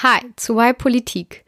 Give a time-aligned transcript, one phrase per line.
[0.00, 1.44] Hi zu Why Politik.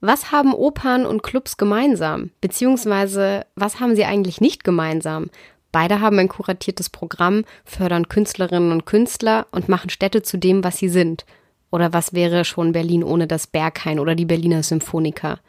[0.00, 2.30] Was haben Opern und Clubs gemeinsam?
[2.40, 5.30] Beziehungsweise, was haben sie eigentlich nicht gemeinsam?
[5.72, 10.78] Beide haben ein kuratiertes Programm, fördern Künstlerinnen und Künstler und machen Städte zu dem, was
[10.78, 11.26] sie sind.
[11.72, 15.40] Oder was wäre schon Berlin ohne das Berghain oder die Berliner Symphoniker?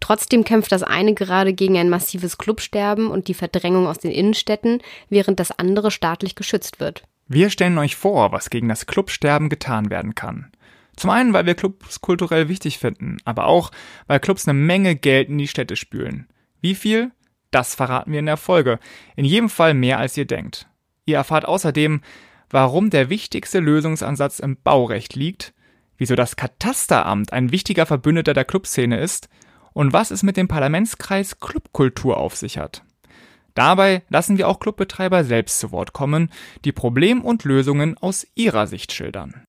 [0.00, 4.82] Trotzdem kämpft das eine gerade gegen ein massives Clubsterben und die Verdrängung aus den Innenstädten,
[5.10, 7.04] während das andere staatlich geschützt wird.
[7.28, 10.50] Wir stellen euch vor, was gegen das Clubsterben getan werden kann.
[10.96, 13.70] Zum einen, weil wir Clubs kulturell wichtig finden, aber auch,
[14.06, 16.28] weil Clubs eine Menge Geld in die Städte spülen.
[16.60, 17.10] Wie viel?
[17.50, 18.78] Das verraten wir in der Folge.
[19.16, 20.68] In jedem Fall mehr als ihr denkt.
[21.04, 22.00] Ihr erfahrt außerdem,
[22.50, 25.54] warum der wichtigste Lösungsansatz im Baurecht liegt,
[25.98, 29.28] wieso das Katasteramt ein wichtiger Verbündeter der Clubszene ist
[29.72, 32.82] und was es mit dem Parlamentskreis Clubkultur auf sich hat.
[33.54, 36.30] Dabei lassen wir auch Clubbetreiber selbst zu Wort kommen,
[36.64, 39.44] die Problem und Lösungen aus ihrer Sicht schildern.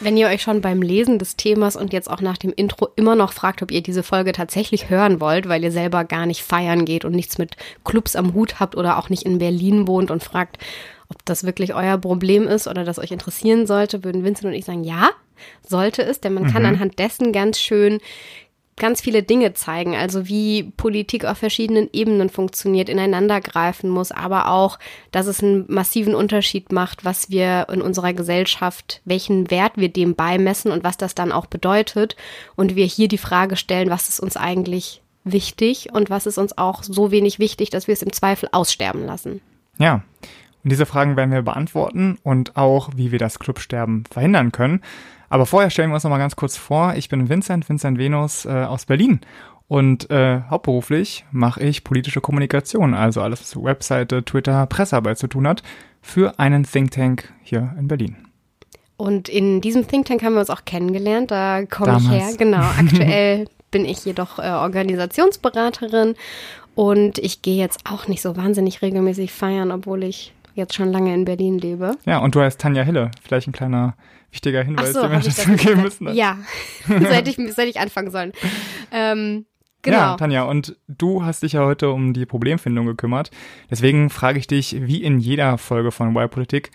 [0.00, 3.16] Wenn ihr euch schon beim Lesen des Themas und jetzt auch nach dem Intro immer
[3.16, 6.86] noch fragt, ob ihr diese Folge tatsächlich hören wollt, weil ihr selber gar nicht feiern
[6.86, 10.24] geht und nichts mit Clubs am Hut habt oder auch nicht in Berlin wohnt und
[10.24, 10.58] fragt,
[11.10, 14.64] ob das wirklich euer Problem ist oder das euch interessieren sollte, würden Vincent und ich
[14.64, 15.10] sagen, ja,
[15.66, 16.52] sollte es, denn man mhm.
[16.52, 18.00] kann anhand dessen ganz schön
[18.80, 24.80] ganz viele Dinge zeigen, also wie Politik auf verschiedenen Ebenen funktioniert, ineinandergreifen muss, aber auch,
[25.12, 30.16] dass es einen massiven Unterschied macht, was wir in unserer Gesellschaft, welchen Wert wir dem
[30.16, 32.16] beimessen und was das dann auch bedeutet.
[32.56, 36.56] Und wir hier die Frage stellen, was ist uns eigentlich wichtig und was ist uns
[36.58, 39.40] auch so wenig wichtig, dass wir es im Zweifel aussterben lassen.
[39.78, 40.02] Ja.
[40.62, 44.82] Und diese Fragen werden wir beantworten und auch, wie wir das Clubsterben verhindern können.
[45.30, 46.94] Aber vorher stellen wir uns noch mal ganz kurz vor.
[46.96, 49.20] Ich bin Vincent, Vincent Venus äh, aus Berlin.
[49.68, 55.46] Und äh, hauptberuflich mache ich politische Kommunikation, also alles, was Webseite, Twitter, Pressearbeit zu tun
[55.46, 55.62] hat,
[56.02, 58.16] für einen Think Tank hier in Berlin.
[58.96, 61.30] Und in diesem Think Tank haben wir uns auch kennengelernt.
[61.30, 62.30] Da komme ich her.
[62.36, 62.58] Genau.
[62.78, 66.16] Aktuell bin ich jedoch äh, Organisationsberaterin
[66.74, 71.14] und ich gehe jetzt auch nicht so wahnsinnig regelmäßig feiern, obwohl ich jetzt schon lange
[71.14, 71.92] in Berlin lebe.
[72.04, 73.12] Ja, und du heißt Tanja Hille.
[73.22, 73.94] Vielleicht ein kleiner
[74.30, 76.14] wichtiger Hinweis, so, den wir dazu geben müssen.
[76.14, 76.38] Ja,
[76.86, 78.32] so hätte, ich, hätte ich anfangen sollen.
[78.92, 79.46] Ähm,
[79.82, 79.96] Genau.
[79.96, 83.30] Ja, Tanja, und du hast dich ja heute um die Problemfindung gekümmert.
[83.70, 86.70] Deswegen frage ich dich, wie in jeder Folge von Wild Politik,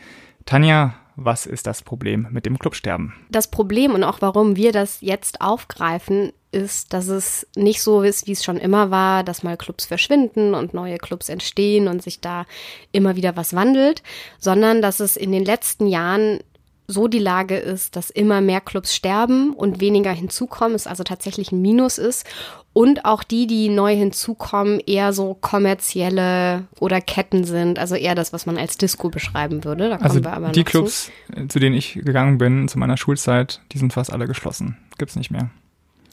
[0.46, 3.14] Tanja, was ist das Problem mit dem Clubsterben?
[3.30, 8.28] Das Problem und auch warum wir das jetzt aufgreifen, ist, dass es nicht so ist,
[8.28, 12.22] wie es schon immer war, dass mal Clubs verschwinden und neue Clubs entstehen und sich
[12.22, 12.46] da
[12.92, 14.04] immer wieder was wandelt,
[14.40, 16.40] sondern dass es in den letzten Jahren
[16.88, 21.52] so die Lage ist, dass immer mehr Clubs sterben und weniger hinzukommen, es also tatsächlich
[21.52, 22.26] ein Minus ist.
[22.74, 28.34] Und auch die, die neu hinzukommen, eher so kommerzielle oder Ketten sind, also eher das,
[28.34, 29.90] was man als Disco beschreiben würde.
[29.90, 30.20] Da also
[30.52, 31.48] die Clubs, zu.
[31.48, 31.60] zu.
[31.60, 34.78] denen ich gegangen bin zu meiner Schulzeit, die sind fast alle geschlossen.
[34.98, 35.50] Gibt's nicht mehr.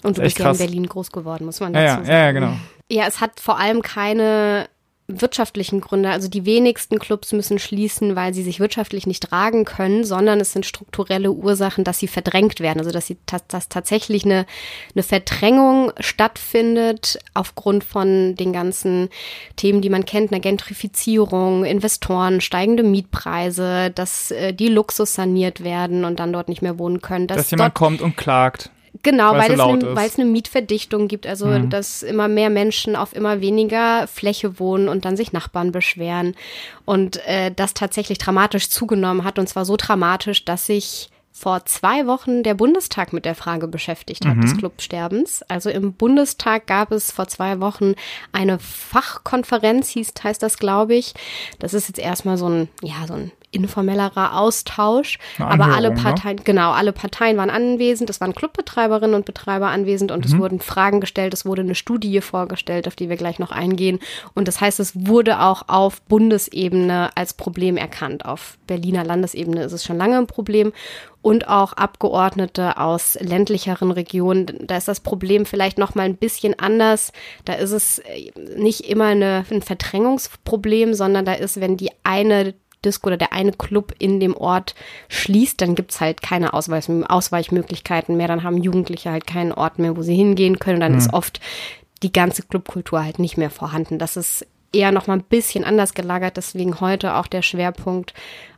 [0.04, 2.08] Und du bist ja in Berlin groß geworden, muss man dazu ja, sagen.
[2.08, 2.52] Ja, ja, genau.
[2.88, 4.68] Ja, es hat vor allem keine
[5.08, 6.10] wirtschaftlichen Gründe.
[6.10, 10.52] Also die wenigsten Clubs müssen schließen, weil sie sich wirtschaftlich nicht tragen können, sondern es
[10.52, 12.78] sind strukturelle Ursachen, dass sie verdrängt werden.
[12.78, 14.46] Also dass, sie, dass tatsächlich eine,
[14.94, 19.08] eine Verdrängung stattfindet aufgrund von den ganzen
[19.56, 26.04] Themen, die man kennt, eine Gentrifizierung, Investoren, steigende Mietpreise, dass äh, die Luxus saniert werden
[26.04, 27.26] und dann dort nicht mehr wohnen können.
[27.26, 28.70] Dass, dass jemand kommt und klagt.
[29.02, 31.70] Genau, weil, weil, es, eine, weil es eine Mietverdichtung gibt, also mhm.
[31.70, 36.36] dass immer mehr Menschen auf immer weniger Fläche wohnen und dann sich Nachbarn beschweren
[36.84, 42.06] und äh, das tatsächlich dramatisch zugenommen hat und zwar so dramatisch, dass sich vor zwei
[42.06, 44.42] Wochen der Bundestag mit der Frage beschäftigt hat mhm.
[44.42, 45.42] des Clubsterbens.
[45.48, 47.94] Also im Bundestag gab es vor zwei Wochen
[48.32, 51.14] eine Fachkonferenz, hieß, heißt das, glaube ich.
[51.58, 55.18] Das ist jetzt erstmal so ein, ja, so ein informellerer Austausch.
[55.38, 55.96] Aber alle ne?
[55.96, 56.42] Parteien, ne?
[56.42, 58.10] genau, alle Parteien waren anwesend.
[58.10, 60.32] Es waren Clubbetreiberinnen und Betreiber anwesend und mhm.
[60.32, 61.34] es wurden Fragen gestellt.
[61.34, 64.00] Es wurde eine Studie vorgestellt, auf die wir gleich noch eingehen.
[64.34, 68.24] Und das heißt, es wurde auch auf Bundesebene als Problem erkannt.
[68.24, 70.72] Auf Berliner Landesebene ist es schon lange ein Problem
[71.22, 74.66] und auch Abgeordnete aus ländlicheren Regionen.
[74.66, 77.12] Da ist das Problem vielleicht noch mal ein bisschen anders.
[77.44, 82.54] Da ist es äh, nicht immer eine, ein Verdrängungsproblem, sondern da ist, wenn die eine
[82.84, 84.74] Disco oder der eine Club in dem Ort
[85.08, 88.28] schließt, dann gibt's halt keine Ausweich Ausweichmöglichkeiten mehr.
[88.28, 90.80] Dann haben Jugendliche halt keinen Ort mehr, wo sie hingehen können.
[90.80, 90.98] Dann mhm.
[90.98, 91.40] ist oft
[92.02, 93.98] die ganze Clubkultur halt nicht mehr vorhanden.
[93.98, 96.36] Das ist eher noch mal ein bisschen anders gelagert.
[96.36, 98.14] Deswegen heute auch der Schwerpunkt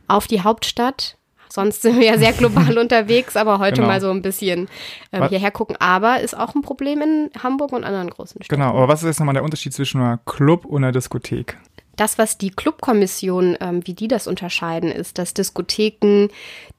[0.07, 1.17] auf die Hauptstadt.
[1.47, 3.87] Sonst sind wir ja sehr global unterwegs, aber heute genau.
[3.87, 4.67] mal so ein bisschen
[5.11, 5.77] ähm, hierher gucken.
[5.79, 8.61] Aber ist auch ein Problem in Hamburg und anderen großen Städten.
[8.61, 11.57] Genau, aber was ist jetzt nochmal der Unterschied zwischen einer Club und einer Diskothek?
[11.95, 16.27] Das, was die Clubkommission, ähm, wie die das unterscheiden, ist, dass Diskotheken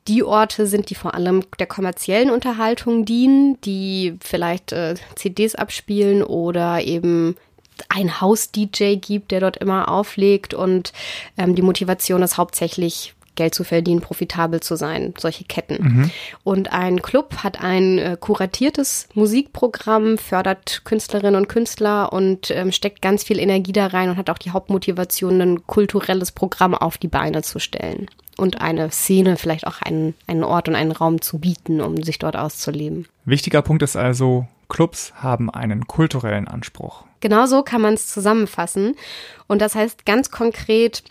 [0.09, 6.23] die Orte sind, die vor allem der kommerziellen Unterhaltung dienen, die vielleicht äh, CDs abspielen
[6.23, 7.37] oder eben
[7.89, 10.93] ein Haus-DJ gibt, der dort immer auflegt und
[11.37, 15.83] ähm, die Motivation ist hauptsächlich Geld zu verdienen, profitabel zu sein, solche Ketten.
[15.83, 16.11] Mhm.
[16.43, 23.03] Und ein Club hat ein äh, kuratiertes Musikprogramm, fördert Künstlerinnen und Künstler und ähm, steckt
[23.03, 27.09] ganz viel Energie da rein und hat auch die Hauptmotivation, ein kulturelles Programm auf die
[27.09, 28.09] Beine zu stellen.
[28.37, 32.19] Und eine Szene, vielleicht auch einen, einen Ort und einen Raum zu bieten, um sich
[32.19, 33.07] dort auszuleben.
[33.25, 37.05] Wichtiger Punkt ist also, Clubs haben einen kulturellen Anspruch.
[37.21, 38.95] Genau so kann man es zusammenfassen.
[39.47, 41.03] Und das heißt ganz konkret,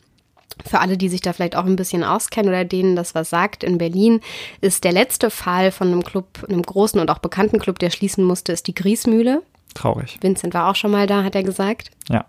[0.65, 3.63] für alle, die sich da vielleicht auch ein bisschen auskennen oder denen das was sagt,
[3.63, 4.21] in Berlin
[4.61, 8.23] ist der letzte Fall von einem Club, einem großen und auch bekannten Club, der schließen
[8.23, 9.41] musste, ist die Griesmühle.
[9.73, 10.17] Traurig.
[10.21, 11.91] Vincent war auch schon mal da, hat er gesagt.
[12.09, 12.25] Ja.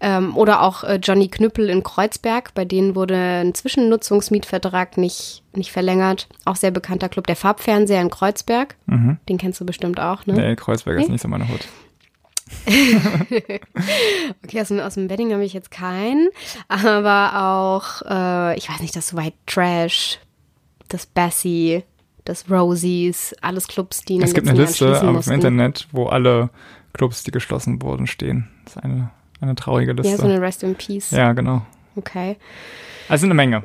[0.00, 5.72] Ähm, oder auch äh, Johnny Knüppel in Kreuzberg, bei denen wurde ein Zwischennutzungsmietvertrag nicht, nicht
[5.72, 6.28] verlängert.
[6.44, 8.76] Auch sehr bekannter Club, der Farbfernseher in Kreuzberg.
[8.86, 9.18] Mhm.
[9.28, 10.34] Den kennst du bestimmt auch, ne?
[10.34, 11.02] Nee, Kreuzberg nee?
[11.02, 11.66] ist nicht so meine Hut.
[14.44, 16.28] okay, aus dem, aus dem Wedding habe ich jetzt keinen,
[16.68, 20.18] aber auch, äh, ich weiß nicht, das White Trash,
[20.88, 21.84] das Bessie,
[22.24, 26.50] das Rosies, alles Clubs, die in Es gibt eine Liste auf dem Internet, wo alle
[26.92, 28.48] Clubs, die geschlossen wurden, stehen.
[28.64, 29.10] Das ist eine,
[29.40, 30.12] eine traurige Liste.
[30.12, 31.10] Ja, so eine Rest in Peace.
[31.10, 31.64] Ja, genau.
[31.96, 32.36] Okay.
[33.08, 33.64] Also eine Menge.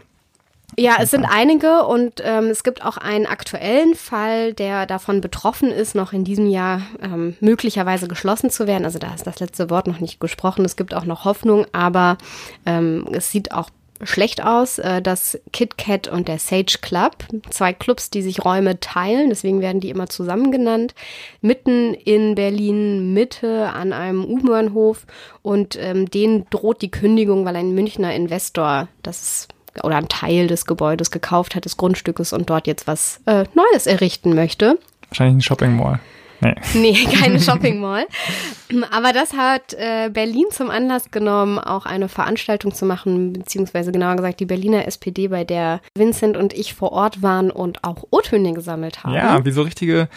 [0.78, 5.72] Ja, es sind einige und ähm, es gibt auch einen aktuellen Fall, der davon betroffen
[5.72, 8.84] ist, noch in diesem Jahr ähm, möglicherweise geschlossen zu werden.
[8.84, 10.66] Also da ist das letzte Wort noch nicht gesprochen.
[10.66, 12.18] Es gibt auch noch Hoffnung, aber
[12.66, 13.70] ähm, es sieht auch
[14.04, 19.30] schlecht aus, äh, dass KitKat und der Sage Club, zwei Clubs, die sich Räume teilen,
[19.30, 20.94] deswegen werden die immer zusammen genannt,
[21.42, 25.06] mitten in Berlin Mitte an einem U-Bahnhof
[25.42, 29.48] und ähm, denen droht die Kündigung, weil ein Münchner Investor das
[29.84, 33.88] oder einen Teil des Gebäudes gekauft hat, des Grundstückes und dort jetzt was äh, Neues
[33.88, 34.78] errichten möchte.
[35.10, 36.00] Wahrscheinlich ein Shopping Mall.
[36.42, 36.56] Nee.
[36.74, 38.06] nee, keine Shopping Mall.
[38.92, 44.16] Aber das hat äh, Berlin zum Anlass genommen, auch eine Veranstaltung zu machen, beziehungsweise genauer
[44.16, 48.54] gesagt die Berliner SPD, bei der Vincent und ich vor Ort waren und auch O-Töne
[48.54, 49.14] gesammelt haben.
[49.14, 50.10] Ja, wie so richtige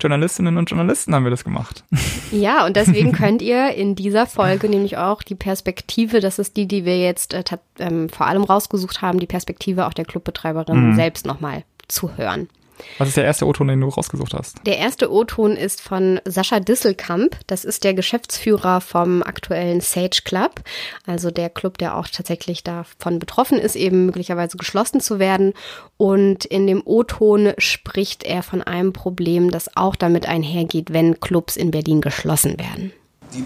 [0.00, 1.84] Journalistinnen und Journalisten haben wir das gemacht.
[2.32, 6.66] Ja, und deswegen könnt ihr in dieser Folge nämlich auch die Perspektive, das ist die,
[6.66, 7.44] die wir jetzt äh,
[7.78, 10.94] ähm, vor allem rausgesucht haben, die Perspektive auch der Clubbetreiberin mhm.
[10.96, 12.48] selbst nochmal zuhören.
[12.98, 14.56] Was ist der erste O-Ton, den du rausgesucht hast?
[14.66, 17.36] Der erste O-Ton ist von Sascha Disselkamp.
[17.46, 20.60] Das ist der Geschäftsführer vom aktuellen Sage Club.
[21.06, 25.52] Also der Club, der auch tatsächlich davon betroffen ist, eben möglicherweise geschlossen zu werden.
[25.96, 31.56] Und in dem O-Ton spricht er von einem Problem, das auch damit einhergeht, wenn Clubs
[31.56, 32.92] in Berlin geschlossen werden
[33.34, 33.44] die, äh,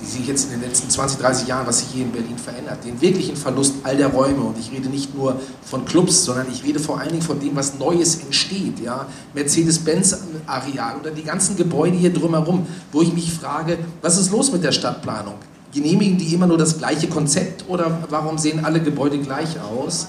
[0.00, 2.84] die, sich jetzt in den letzten 20, 30 Jahren, was sich hier in Berlin verändert,
[2.84, 4.42] den wirklichen Verlust all der Räume.
[4.42, 7.56] Und ich rede nicht nur von Clubs, sondern ich rede vor allen Dingen von dem,
[7.56, 8.80] was Neues entsteht.
[8.80, 9.06] Ja?
[9.34, 14.64] Mercedes-Benz-Areal oder die ganzen Gebäude hier drumherum, wo ich mich frage, was ist los mit
[14.64, 15.34] der Stadtplanung?
[15.72, 20.08] Genehmigen die immer nur das gleiche Konzept oder warum sehen alle Gebäude gleich aus?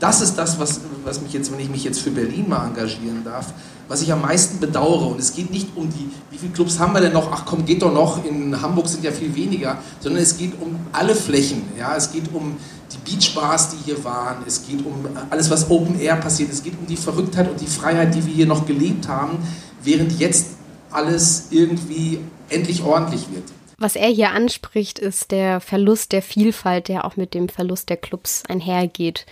[0.00, 3.22] Das ist das, was, was mich jetzt, wenn ich mich jetzt für Berlin mal engagieren
[3.24, 3.52] darf,
[3.92, 5.08] was ich am meisten bedauere.
[5.08, 7.30] Und es geht nicht um die, wie viele Clubs haben wir denn noch?
[7.30, 8.24] Ach komm, geht doch noch.
[8.24, 9.78] In Hamburg sind ja viel weniger.
[10.00, 11.64] Sondern es geht um alle Flächen.
[11.78, 11.94] Ja?
[11.94, 12.56] Es geht um
[12.90, 14.44] die Beachbars, die hier waren.
[14.46, 16.50] Es geht um alles, was Open Air passiert.
[16.50, 19.36] Es geht um die Verrücktheit und die Freiheit, die wir hier noch gelebt haben,
[19.82, 20.46] während jetzt
[20.90, 23.44] alles irgendwie endlich ordentlich wird.
[23.76, 27.98] Was er hier anspricht, ist der Verlust der Vielfalt, der auch mit dem Verlust der
[27.98, 29.26] Clubs einhergeht.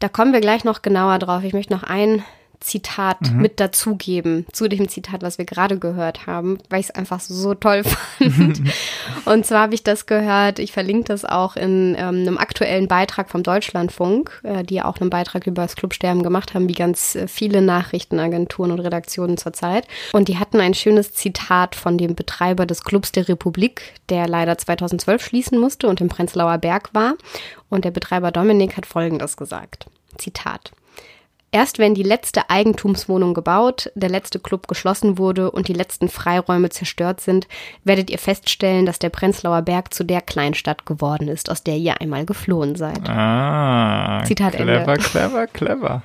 [0.00, 1.44] Da kommen wir gleich noch genauer drauf.
[1.44, 2.24] Ich möchte noch ein
[2.60, 3.42] Zitat mhm.
[3.42, 7.54] mit dazugeben zu dem Zitat, was wir gerade gehört haben, weil ich es einfach so
[7.54, 7.82] toll
[8.18, 8.62] fand.
[9.24, 13.30] und zwar habe ich das gehört, ich verlinke das auch in ähm, einem aktuellen Beitrag
[13.30, 17.14] vom Deutschlandfunk, äh, die ja auch einen Beitrag über das Clubsterben gemacht haben, wie ganz
[17.14, 19.86] äh, viele Nachrichtenagenturen und Redaktionen zurzeit.
[20.12, 24.58] Und die hatten ein schönes Zitat von dem Betreiber des Clubs der Republik, der leider
[24.58, 27.14] 2012 schließen musste und im Prenzlauer Berg war.
[27.68, 29.86] Und der Betreiber Dominik hat Folgendes gesagt.
[30.18, 30.72] Zitat.
[31.56, 36.68] Erst wenn die letzte Eigentumswohnung gebaut, der letzte Club geschlossen wurde und die letzten Freiräume
[36.68, 37.48] zerstört sind,
[37.82, 41.98] werdet ihr feststellen, dass der Prenzlauer Berg zu der Kleinstadt geworden ist, aus der ihr
[42.02, 43.08] einmal geflohen seid.
[43.08, 44.98] Ah, Zitat clever, Ende.
[44.98, 46.02] clever, clever.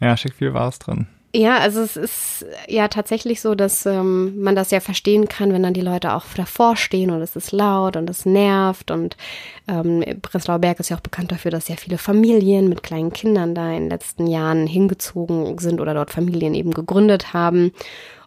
[0.00, 1.06] Ja, schick viel Wahres drin.
[1.36, 5.64] Ja, also es ist ja tatsächlich so, dass ähm, man das ja verstehen kann, wenn
[5.64, 8.92] dann die Leute auch davor stehen und es ist laut und es nervt.
[8.92, 9.16] Und
[9.66, 13.56] ähm, Prenzlauer Berg ist ja auch bekannt dafür, dass sehr viele Familien mit kleinen Kindern
[13.56, 17.72] da in den letzten Jahren hingezogen sind oder dort Familien eben gegründet haben.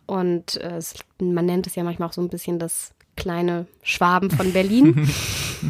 [0.05, 4.29] Und äh, es, man nennt es ja manchmal auch so ein bisschen das kleine Schwaben
[4.31, 5.09] von Berlin.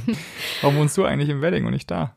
[0.61, 2.15] Warum wohnst du eigentlich im Wedding und nicht da?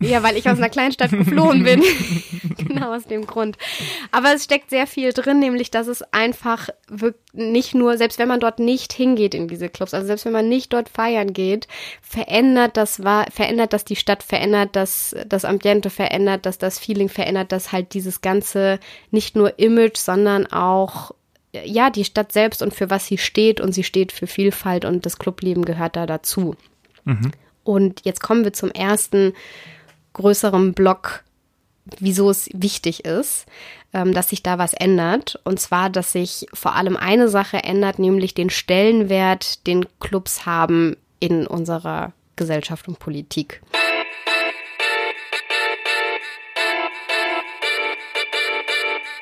[0.00, 1.82] Ja, weil ich aus einer Kleinstadt geflohen bin.
[2.74, 3.56] genau aus dem Grund.
[4.10, 6.68] Aber es steckt sehr viel drin, nämlich dass es einfach
[7.32, 10.48] nicht nur, selbst wenn man dort nicht hingeht in diese Clubs, also selbst wenn man
[10.48, 11.68] nicht dort feiern geht,
[12.02, 17.08] verändert das war, verändert das die Stadt, verändert das das Ambiente, verändert das das Feeling,
[17.08, 18.78] verändert das halt dieses ganze
[19.10, 21.12] nicht nur Image, sondern auch
[21.64, 25.06] ja, die Stadt selbst und für was sie steht und sie steht für Vielfalt und
[25.06, 26.56] das Clubleben gehört da dazu.
[27.04, 27.30] Mhm.
[27.62, 29.32] Und jetzt kommen wir zum ersten
[30.14, 31.22] größeren Block,
[31.98, 33.46] wieso es wichtig ist,
[33.92, 35.40] ähm, dass sich da was ändert.
[35.44, 40.96] Und zwar, dass sich vor allem eine Sache ändert, nämlich den Stellenwert, den Clubs haben
[41.20, 43.62] in unserer Gesellschaft und Politik.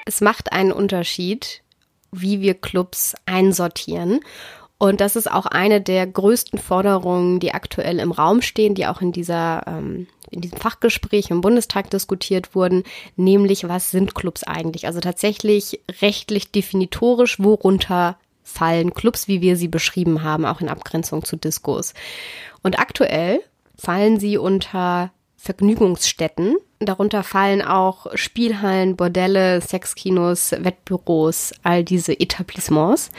[0.05, 1.63] Es macht einen Unterschied,
[2.11, 4.21] wie wir Clubs einsortieren.
[4.83, 9.01] Und das ist auch eine der größten Forderungen, die aktuell im Raum stehen, die auch
[9.01, 12.83] in dieser ähm, in diesem Fachgespräch im Bundestag diskutiert wurden,
[13.15, 14.89] nämlich was sind Clubs eigentlich?
[14.89, 21.25] Also tatsächlich rechtlich definitorisch, worunter fallen Clubs, wie wir sie beschrieben haben, auch in Abgrenzung
[21.25, 21.95] zu Diskos.
[22.65, 23.39] Und aktuell
[23.79, 26.57] fallen sie unter Vergnügungsstätten.
[26.87, 33.11] Darunter fallen auch Spielhallen, Bordelle, Sexkinos, Wettbüros, all diese Etablissements.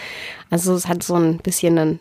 [0.49, 1.99] Also es hat so ein bisschen einen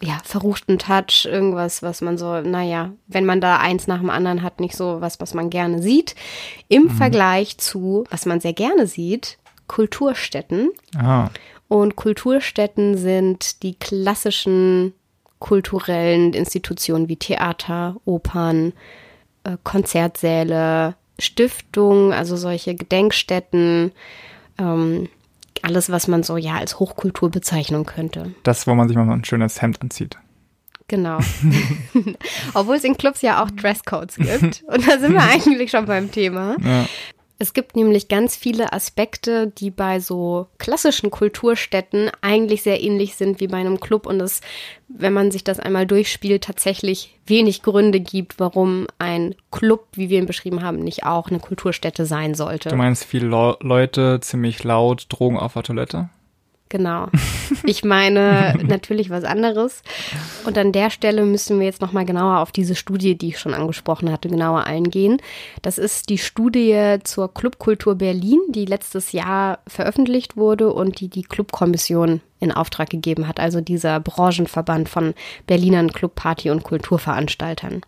[0.00, 4.42] ja, verruchten Touch, irgendwas, was man so, naja, wenn man da eins nach dem anderen
[4.42, 6.14] hat, nicht so was, was man gerne sieht.
[6.68, 6.90] Im mhm.
[6.90, 10.70] Vergleich zu, was man sehr gerne sieht, Kulturstätten.
[10.96, 11.30] Aha.
[11.68, 14.92] Und Kulturstätten sind die klassischen
[15.38, 18.72] kulturellen Institutionen wie Theater, Opern,
[19.44, 23.92] äh, Konzertsäle, Stiftungen, also solche Gedenkstätten,
[24.58, 25.08] ähm,
[25.62, 28.34] alles, was man so ja als Hochkultur bezeichnen könnte.
[28.42, 30.16] Das, wo man sich mal ein schönes Hemd anzieht.
[30.88, 31.18] Genau.
[32.54, 34.64] Obwohl es in Clubs ja auch Dresscodes gibt.
[34.66, 36.56] Und da sind wir eigentlich schon beim Thema.
[36.64, 36.86] Ja.
[37.42, 43.40] Es gibt nämlich ganz viele Aspekte, die bei so klassischen Kulturstätten eigentlich sehr ähnlich sind
[43.40, 44.42] wie bei einem Club und es,
[44.88, 50.18] wenn man sich das einmal durchspielt, tatsächlich wenig Gründe gibt, warum ein Club, wie wir
[50.18, 52.68] ihn beschrieben haben, nicht auch eine Kulturstätte sein sollte.
[52.68, 56.10] Du meinst viele Leute, ziemlich laut, Drogen auf der Toilette?
[56.70, 57.08] Genau.
[57.64, 59.82] Ich meine natürlich was anderes.
[60.44, 63.54] Und an der Stelle müssen wir jetzt nochmal genauer auf diese Studie, die ich schon
[63.54, 65.20] angesprochen hatte, genauer eingehen.
[65.62, 71.24] Das ist die Studie zur Clubkultur Berlin, die letztes Jahr veröffentlicht wurde und die die
[71.24, 75.14] Clubkommission in Auftrag gegeben hat, also dieser Branchenverband von
[75.48, 77.80] Berlinern Clubparty und Kulturveranstaltern.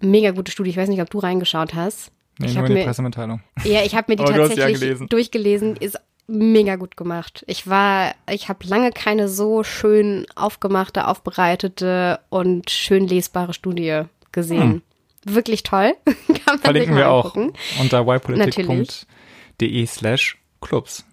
[0.00, 0.70] Mega gute Studie.
[0.70, 2.12] Ich weiß nicht, ob du reingeschaut hast.
[2.38, 3.40] Nee, ich nur in die Pressemitteilung.
[3.64, 5.76] Ja, ich habe mir die tatsächlich durchgelesen.
[5.76, 7.44] Ist mega gut gemacht.
[7.46, 14.02] Ich war, ich habe lange keine so schön aufgemachte, aufbereitete und schön lesbare Studie
[14.32, 14.82] gesehen.
[15.26, 15.34] Hm.
[15.34, 15.94] Wirklich toll.
[16.04, 16.16] Kann
[16.46, 17.34] man Verlinken wir auch
[17.80, 21.04] unter ypolitik.de slash clubs.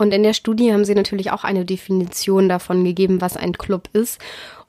[0.00, 3.90] Und in der Studie haben sie natürlich auch eine Definition davon gegeben, was ein Club
[3.92, 4.18] ist.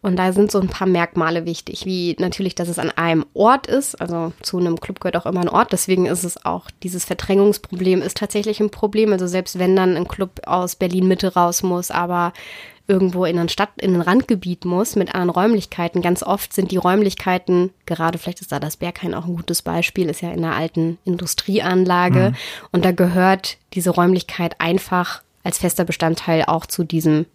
[0.01, 3.65] Und da sind so ein paar Merkmale wichtig, wie natürlich, dass es an einem Ort
[3.65, 4.01] ist.
[4.01, 5.71] Also zu einem Club gehört auch immer ein Ort.
[5.71, 9.13] Deswegen ist es auch, dieses Verdrängungsproblem ist tatsächlich ein Problem.
[9.13, 12.33] Also selbst wenn dann ein Club aus Berlin Mitte raus muss, aber
[12.87, 16.01] irgendwo in ein Stadt, in ein Randgebiet muss mit anderen Räumlichkeiten.
[16.01, 20.09] Ganz oft sind die Räumlichkeiten, gerade vielleicht ist da das Berghain auch ein gutes Beispiel,
[20.09, 22.31] ist ja in einer alten Industrieanlage.
[22.31, 22.35] Mhm.
[22.71, 27.25] Und da gehört diese Räumlichkeit einfach als fester Bestandteil auch zu diesem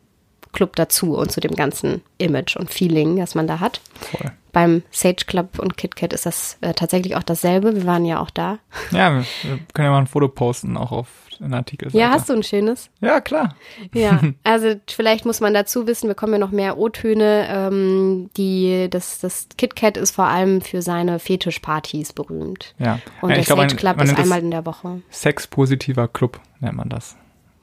[0.53, 3.81] Club dazu und zu dem ganzen Image und Feeling, das man da hat.
[4.01, 4.33] Voll.
[4.53, 7.75] Beim Sage Club und KitKat ist das äh, tatsächlich auch dasselbe.
[7.75, 8.59] Wir waren ja auch da.
[8.91, 11.09] Ja, wir, wir können ja mal ein Foto posten, auch auf
[11.41, 11.91] einen Artikel.
[11.93, 12.91] Ja, hast du ein schönes?
[13.01, 13.55] Ja, klar.
[13.95, 17.47] Ja, also vielleicht muss man dazu wissen, wir kommen ja noch mehr O-Töne.
[17.49, 22.75] Ähm, die, das, das KitKat ist vor allem für seine Fetischpartys berühmt.
[22.79, 23.01] Ja.
[23.21, 25.03] Und ja, der glaub, Sage Club man ist einmal in der Woche.
[25.11, 27.17] Sexpositiver Club nennt man das.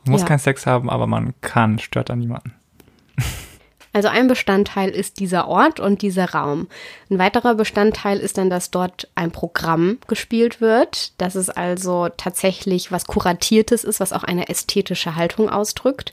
[0.05, 0.27] Man muss ja.
[0.27, 2.53] keinen Sex haben, aber man kann, stört da niemanden.
[3.93, 6.67] Also ein Bestandteil ist dieser Ort und dieser Raum.
[7.09, 11.13] Ein weiterer Bestandteil ist dann, dass dort ein Programm gespielt wird.
[11.19, 16.11] Das ist also tatsächlich was Kuratiertes ist, was auch eine ästhetische Haltung ausdrückt,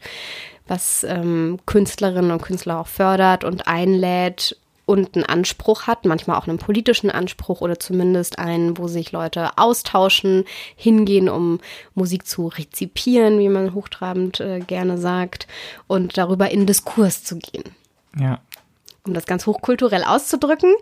[0.69, 4.57] was ähm, Künstlerinnen und Künstler auch fördert und einlädt
[4.91, 9.57] und einen Anspruch hat, manchmal auch einen politischen Anspruch oder zumindest einen, wo sich Leute
[9.57, 10.45] austauschen,
[10.75, 11.61] hingehen, um
[11.95, 15.47] Musik zu rezipieren, wie man hochtrabend äh, gerne sagt,
[15.87, 17.63] und darüber in Diskurs zu gehen.
[18.19, 18.41] Ja.
[19.07, 20.75] Um das ganz hochkulturell auszudrücken.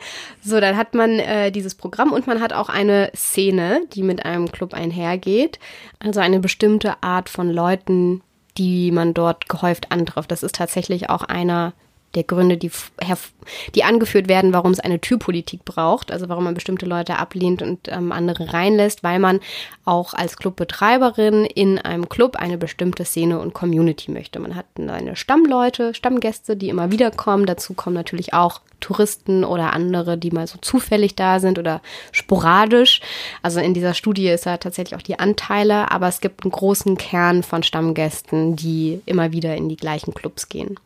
[0.43, 4.25] So, dann hat man äh, dieses Programm und man hat auch eine Szene, die mit
[4.25, 5.59] einem Club einhergeht.
[5.99, 8.23] Also eine bestimmte Art von Leuten,
[8.57, 10.31] die man dort gehäuft antrifft.
[10.31, 11.75] Das ist tatsächlich auch einer
[12.15, 12.71] der Gründe, die,
[13.75, 17.89] die angeführt werden, warum es eine Türpolitik braucht, also warum man bestimmte Leute ablehnt und
[17.89, 19.41] ähm, andere reinlässt, weil man
[19.85, 24.39] auch als Clubbetreiberin in einem Club eine bestimmte Szene und Community möchte.
[24.39, 27.47] Man hat seine Stammleute, Stammgäste, die immer wieder kommen.
[27.47, 31.81] Dazu kommen natürlich auch Touristen oder andere, die mal so zufällig da sind oder
[32.13, 33.01] sporadisch.
[33.43, 36.97] Also in dieser Studie ist ja tatsächlich auch die Anteile, aber es gibt einen großen
[36.97, 40.79] Kern von Stammgästen, die immer wieder in die gleichen Clubs gehen.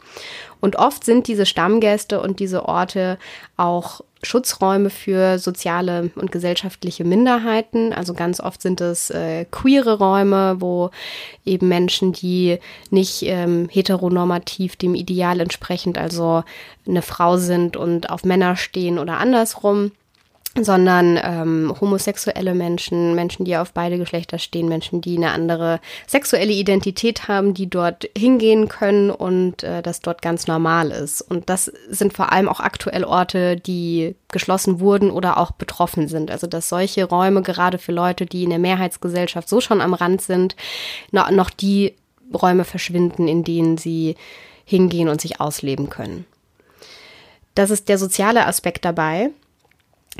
[0.61, 3.19] Und oft sind diese Stammgäste und diese Orte
[3.57, 7.93] auch Schutzräume für soziale und gesellschaftliche Minderheiten.
[7.93, 10.91] Also ganz oft sind es äh, queere Räume, wo
[11.45, 12.59] eben Menschen, die
[12.91, 16.45] nicht ähm, heteronormativ dem Ideal entsprechend, also
[16.87, 19.93] eine Frau sind und auf Männer stehen oder andersrum,
[20.61, 26.53] sondern ähm, homosexuelle Menschen, Menschen, die auf beide Geschlechter stehen, Menschen, die eine andere sexuelle
[26.53, 31.23] Identität haben, die dort hingehen können und äh, das dort ganz normal ist.
[31.23, 36.31] Und das sind vor allem auch aktuell Orte, die geschlossen wurden oder auch betroffen sind.
[36.31, 40.21] Also dass solche Räume gerade für Leute, die in der Mehrheitsgesellschaft so schon am Rand
[40.21, 40.55] sind,
[41.13, 41.95] noch, noch die
[42.35, 44.17] Räume verschwinden, in denen sie
[44.65, 46.27] hingehen und sich ausleben können.
[47.55, 49.31] Das ist der soziale Aspekt dabei.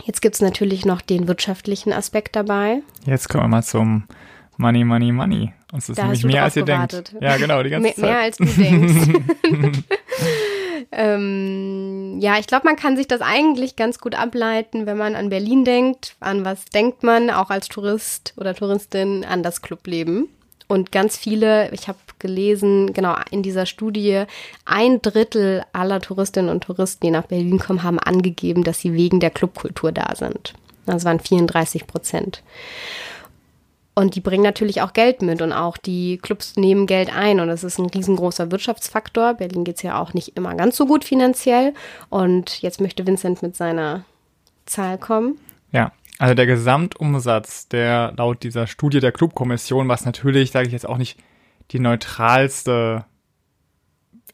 [0.05, 2.83] Jetzt gibt es natürlich noch den wirtschaftlichen Aspekt dabei.
[3.05, 4.05] Jetzt kommen wir mal zum
[4.57, 5.53] Money, Money, Money.
[5.73, 7.13] Und es ist da nämlich mehr als ihr gewartet.
[7.13, 7.23] denkt.
[7.23, 8.03] Ja, genau, die ganze mehr, Zeit.
[8.03, 9.83] Mehr als du denkst.
[10.93, 15.29] ähm, ja, ich glaube, man kann sich das eigentlich ganz gut ableiten, wenn man an
[15.31, 16.17] Berlin denkt.
[16.21, 20.29] An was denkt man auch als Tourist oder Touristin an das Clubleben?
[20.69, 24.25] Und ganz viele, ich habe gelesen, genau in dieser Studie,
[24.65, 29.21] ein Drittel aller Touristinnen und Touristen, die nach Berlin kommen, haben angegeben, dass sie wegen
[29.21, 30.55] der Clubkultur da sind.
[30.87, 32.43] Das waren 34 Prozent.
[33.95, 37.49] Und die bringen natürlich auch Geld mit und auch die Clubs nehmen Geld ein und
[37.49, 39.35] das ist ein riesengroßer Wirtschaftsfaktor.
[39.35, 41.75] Berlin geht es ja auch nicht immer ganz so gut finanziell.
[42.09, 44.05] Und jetzt möchte Vincent mit seiner
[44.65, 45.39] Zahl kommen.
[45.73, 50.89] Ja, also der Gesamtumsatz, der laut dieser Studie der Clubkommission, was natürlich, sage ich jetzt
[50.89, 51.19] auch nicht,
[51.73, 53.05] die neutralste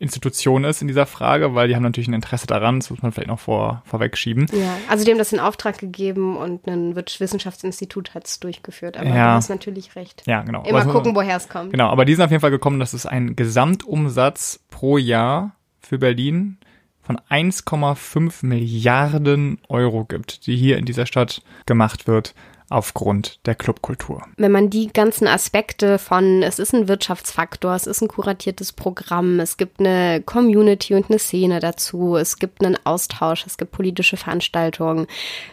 [0.00, 3.10] Institution ist in dieser Frage, weil die haben natürlich ein Interesse daran, das muss man
[3.10, 4.46] vielleicht noch vor, vorwegschieben.
[4.52, 9.08] Ja, also die haben das in Auftrag gegeben und ein Wissenschaftsinstitut hat es durchgeführt, aber
[9.08, 9.14] ja.
[9.14, 10.22] du hast natürlich recht.
[10.26, 10.62] Ja, genau.
[10.64, 11.72] Immer aber gucken, woher es kommt.
[11.72, 15.98] Genau, aber die sind auf jeden Fall gekommen, dass es einen Gesamtumsatz pro Jahr für
[15.98, 16.58] Berlin
[17.02, 22.34] von 1,5 Milliarden Euro gibt, die hier in dieser Stadt gemacht wird
[22.70, 24.22] aufgrund der Clubkultur.
[24.36, 29.40] Wenn man die ganzen Aspekte von, es ist ein Wirtschaftsfaktor, es ist ein kuratiertes Programm,
[29.40, 34.16] es gibt eine Community und eine Szene dazu, es gibt einen Austausch, es gibt politische
[34.16, 35.06] Veranstaltungen,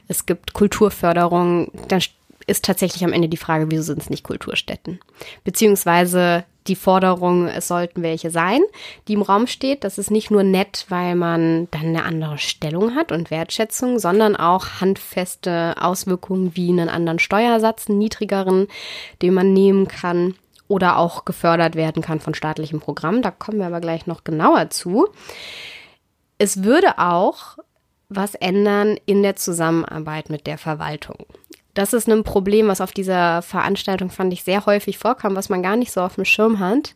[0.07, 2.01] es gibt Kulturförderung, dann
[2.47, 4.99] ist tatsächlich am Ende die Frage, wieso sind es nicht Kulturstätten?
[5.43, 8.61] Beziehungsweise die Forderung, es sollten welche sein,
[9.07, 9.83] die im Raum steht.
[9.83, 14.35] Das ist nicht nur nett, weil man dann eine andere Stellung hat und Wertschätzung, sondern
[14.35, 18.67] auch handfeste Auswirkungen wie einen anderen Steuersatz, einen niedrigeren,
[19.21, 20.35] den man nehmen kann
[20.67, 23.21] oder auch gefördert werden kann von staatlichem Programm.
[23.21, 25.07] Da kommen wir aber gleich noch genauer zu.
[26.37, 27.57] Es würde auch
[28.09, 31.25] was ändern in der Zusammenarbeit mit der Verwaltung
[31.75, 35.61] das ist ein Problem, was auf dieser Veranstaltung, fand ich, sehr häufig vorkam, was man
[35.61, 36.95] gar nicht so auf dem Schirm hat,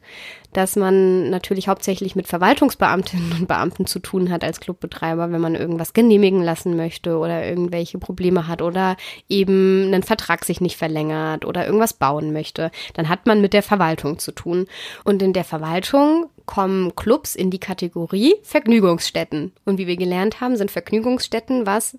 [0.54, 5.56] dass man natürlich hauptsächlich mit Verwaltungsbeamtinnen und Beamten zu tun hat als Clubbetreiber, wenn man
[5.56, 8.96] irgendwas genehmigen lassen möchte oder irgendwelche Probleme hat oder
[9.28, 13.64] eben einen Vertrag sich nicht verlängert oder irgendwas bauen möchte, dann hat man mit der
[13.64, 14.66] Verwaltung zu tun.
[15.04, 19.52] Und in der Verwaltung kommen Clubs in die Kategorie Vergnügungsstätten.
[19.66, 21.98] Und wie wir gelernt haben, sind Vergnügungsstätten was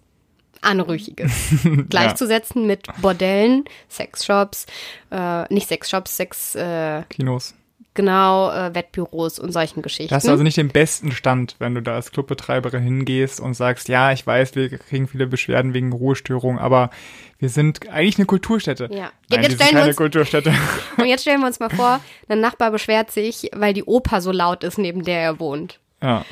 [0.62, 1.32] Anrüchiges.
[1.88, 2.68] Gleichzusetzen ja.
[2.68, 4.66] mit Bordellen, Sexshops,
[5.10, 6.54] äh, nicht Sexshops, Sex...
[6.54, 7.54] Äh, Kinos.
[7.94, 10.10] Genau, äh, Wettbüros und solchen Geschichten.
[10.10, 13.54] Da hast du also nicht den besten Stand, wenn du da als Clubbetreiberin hingehst und
[13.54, 16.90] sagst, ja, ich weiß, wir kriegen viele Beschwerden wegen Ruhestörungen, aber
[17.38, 18.88] wir sind eigentlich eine Kulturstätte.
[18.92, 19.10] Ja.
[19.28, 20.54] Nein, jetzt wir sind keine uns, Kulturstätte.
[20.98, 24.30] Und jetzt stellen wir uns mal vor, ein Nachbar beschwert sich, weil die Oper so
[24.30, 25.80] laut ist, neben der er wohnt.
[26.02, 26.24] Ja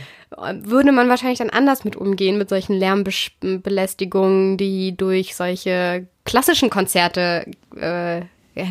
[0.62, 7.46] würde man wahrscheinlich dann anders mit umgehen, mit solchen Lärmbelästigungen, die durch solche klassischen Konzerte
[7.76, 8.22] äh,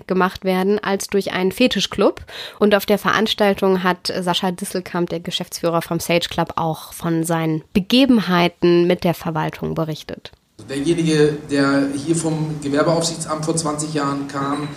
[0.05, 2.21] gemacht werden als durch einen Fetischclub.
[2.59, 7.63] Und auf der Veranstaltung hat Sascha Disselkamp, der Geschäftsführer vom Sage Club, auch von seinen
[7.73, 10.31] Begebenheiten mit der Verwaltung berichtet.
[10.69, 14.67] Derjenige, der hier vom Gewerbeaufsichtsamt vor 20 Jahren kam,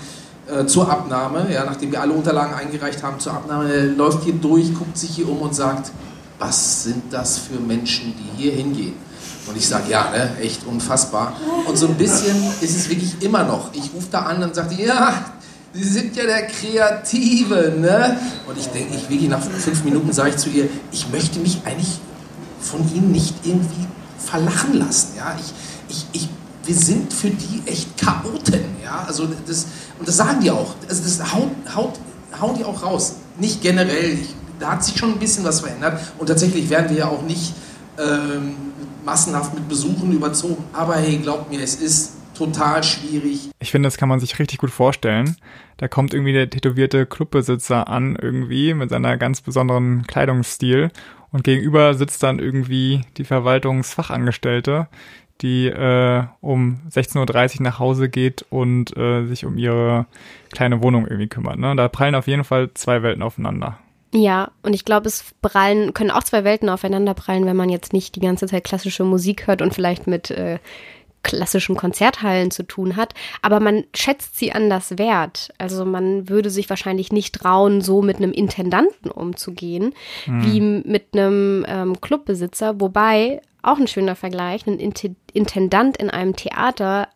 [0.47, 4.73] äh, zur Abnahme, ja, nachdem wir alle Unterlagen eingereicht haben zur Abnahme, läuft hier durch,
[4.75, 5.91] guckt sich hier um und sagt,
[6.41, 8.95] was sind das für Menschen, die hier hingehen?
[9.47, 11.37] Und ich sage, ja, ne, echt unfassbar.
[11.67, 13.73] Und so ein bisschen ist es wirklich immer noch.
[13.75, 15.33] Ich rufe da an und sage, ja,
[15.73, 18.19] Sie sind ja der Kreative, ne?
[18.49, 21.61] Und ich denke, ich wirklich nach fünf Minuten sage ich zu ihr, ich möchte mich
[21.65, 22.01] eigentlich
[22.61, 23.87] von Ihnen nicht irgendwie
[24.19, 25.37] verlachen lassen, ja?
[25.39, 26.29] Ich, ich, ich,
[26.67, 29.05] wir sind für die echt Chaoten, ja?
[29.07, 29.67] Also das,
[29.99, 30.75] und das sagen die auch.
[30.89, 32.01] Also das haut, haut,
[32.41, 33.15] hauen die auch raus.
[33.39, 34.15] Nicht generell.
[34.15, 36.01] Ich, da hat sich schon ein bisschen was verändert.
[36.19, 37.55] Und tatsächlich werden wir ja auch nicht
[37.99, 38.55] ähm,
[39.05, 40.65] massenhaft mit Besuchen überzogen.
[40.73, 43.51] Aber hey, glaubt mir, es ist total schwierig.
[43.59, 45.37] Ich finde, das kann man sich richtig gut vorstellen.
[45.77, 50.91] Da kommt irgendwie der tätowierte Clubbesitzer an, irgendwie mit seiner ganz besonderen Kleidungsstil.
[51.33, 54.89] Und gegenüber sitzt dann irgendwie die Verwaltungsfachangestellte,
[55.43, 60.07] die äh, um 16.30 Uhr nach Hause geht und äh, sich um ihre
[60.53, 61.59] kleine Wohnung irgendwie kümmert.
[61.59, 61.77] Ne?
[61.77, 63.79] Da prallen auf jeden Fall zwei Welten aufeinander.
[64.13, 67.93] Ja, und ich glaube, es prallen, können auch zwei Welten aufeinander prallen, wenn man jetzt
[67.93, 70.59] nicht die ganze Zeit klassische Musik hört und vielleicht mit äh,
[71.23, 75.53] klassischen Konzerthallen zu tun hat, aber man schätzt sie anders wert.
[75.59, 79.95] Also man würde sich wahrscheinlich nicht trauen, so mit einem Intendanten umzugehen,
[80.27, 80.45] mhm.
[80.45, 87.09] wie mit einem ähm, Clubbesitzer, wobei auch ein schöner Vergleich, ein Intendant in einem Theater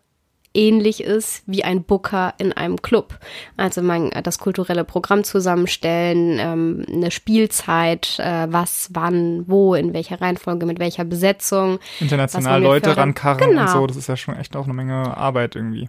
[0.55, 3.19] ähnlich ist wie ein Booker in einem Club.
[3.57, 10.21] Also man das kulturelle Programm zusammenstellen, ähm, eine Spielzeit, äh, was, wann, wo, in welcher
[10.21, 11.79] Reihenfolge, mit welcher Besetzung.
[12.01, 13.62] International Leute rankarren genau.
[13.62, 15.88] und so, das ist ja schon echt auch eine Menge Arbeit irgendwie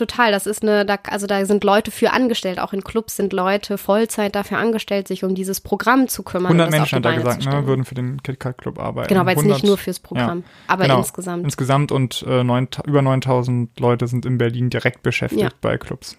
[0.00, 0.32] total.
[0.32, 2.58] Das ist eine, da, also da sind Leute für angestellt.
[2.58, 6.52] Auch in Clubs sind Leute Vollzeit dafür angestellt, sich um dieses Programm zu kümmern.
[6.52, 9.08] 100 Menschen hat er gesagt, ne, würden für den KitKat Club arbeiten.
[9.08, 11.44] Genau, weil es nicht nur fürs Programm, ja, aber genau, insgesamt.
[11.44, 15.50] Insgesamt und äh, 9, über 9000 Leute sind in Berlin direkt beschäftigt ja.
[15.60, 16.16] bei Clubs.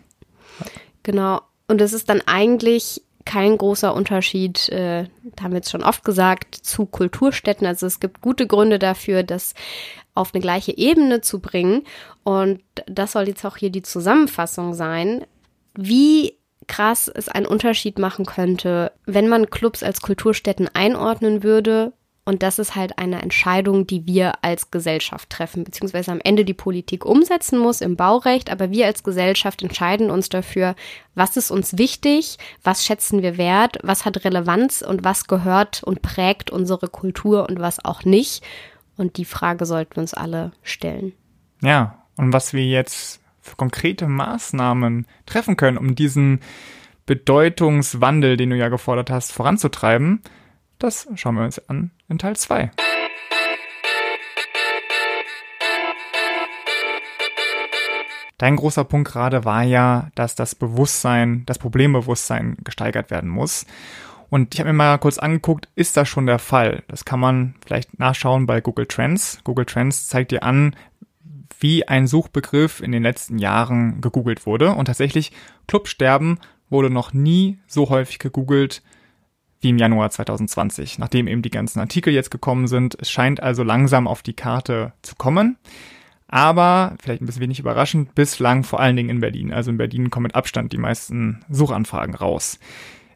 [0.60, 0.66] Ja.
[1.04, 1.42] Genau.
[1.68, 6.04] Und es ist dann eigentlich kein großer Unterschied, äh, da haben wir jetzt schon oft
[6.04, 7.68] gesagt, zu Kulturstätten.
[7.68, 9.54] Also es gibt gute Gründe dafür, dass
[10.14, 11.84] auf eine gleiche Ebene zu bringen.
[12.24, 15.26] Und das soll jetzt auch hier die Zusammenfassung sein,
[15.76, 21.94] wie krass es einen Unterschied machen könnte, wenn man Clubs als Kulturstätten einordnen würde.
[22.24, 26.54] Und das ist halt eine Entscheidung, die wir als Gesellschaft treffen, beziehungsweise am Ende die
[26.54, 28.52] Politik umsetzen muss im Baurecht.
[28.52, 30.76] Aber wir als Gesellschaft entscheiden uns dafür,
[31.16, 36.04] was ist uns wichtig, was schätzen wir wert, was hat Relevanz und was gehört und
[36.04, 38.44] prägt unsere Kultur und was auch nicht.
[39.02, 41.14] Und die Frage sollten wir uns alle stellen.
[41.64, 46.40] Ja, und was wir jetzt für konkrete Maßnahmen treffen können, um diesen
[47.08, 50.22] Bedeutungswandel, den du ja gefordert hast, voranzutreiben,
[50.78, 52.70] das schauen wir uns an in Teil 2.
[58.38, 63.66] Dein großer Punkt gerade war ja, dass das Bewusstsein, das Problembewusstsein gesteigert werden muss.
[64.32, 66.84] Und ich habe mir mal kurz angeguckt, ist das schon der Fall?
[66.88, 69.42] Das kann man vielleicht nachschauen bei Google Trends.
[69.44, 70.74] Google Trends zeigt dir an,
[71.60, 74.74] wie ein Suchbegriff in den letzten Jahren gegoogelt wurde.
[74.74, 75.34] Und tatsächlich,
[75.68, 76.40] Clubsterben
[76.70, 78.82] wurde noch nie so häufig gegoogelt
[79.60, 82.98] wie im Januar 2020, nachdem eben die ganzen Artikel jetzt gekommen sind.
[83.02, 85.58] Es scheint also langsam auf die Karte zu kommen.
[86.30, 89.52] Aber, vielleicht ein bisschen wenig überraschend, bislang vor allen Dingen in Berlin.
[89.52, 92.60] Also in Berlin kommen mit Abstand die meisten Suchanfragen raus.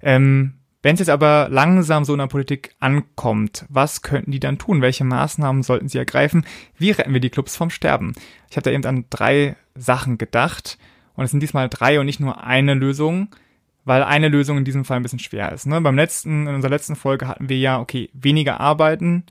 [0.02, 4.60] Ähm, wenn es jetzt aber langsam so in der Politik ankommt, was könnten die dann
[4.60, 4.84] tun?
[4.84, 6.46] Welche Maßnahmen sollten sie ergreifen?
[6.78, 8.14] Wie retten wir die Clubs vom Sterben?
[8.52, 10.78] Ich habe da eben an drei Sachen gedacht.
[11.16, 13.30] Und es sind diesmal drei und nicht nur eine Lösung,
[13.84, 15.66] weil eine Lösung in diesem Fall ein bisschen schwer ist.
[15.66, 15.82] Ne?
[15.82, 19.24] Beim letzten, in unserer letzten Folge hatten wir ja, okay, weniger arbeiten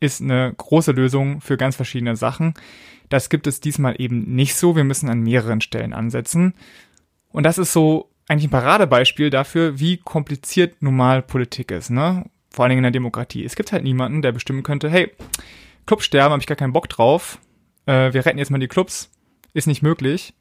[0.00, 2.52] ist eine große Lösung für ganz verschiedene Sachen.
[3.08, 4.76] Das gibt es diesmal eben nicht so.
[4.76, 6.52] Wir müssen an mehreren Stellen ansetzen.
[7.30, 12.26] Und das ist so eigentlich ein Paradebeispiel dafür, wie kompliziert normal Politik ist, ne?
[12.48, 13.44] Vor allen Dingen in der Demokratie.
[13.44, 15.10] Es gibt halt niemanden, der bestimmen könnte, hey,
[15.86, 17.40] Clubsterben habe ich gar keinen Bock drauf.
[17.86, 19.10] Äh, wir retten jetzt mal die Clubs.
[19.52, 20.32] Ist nicht möglich,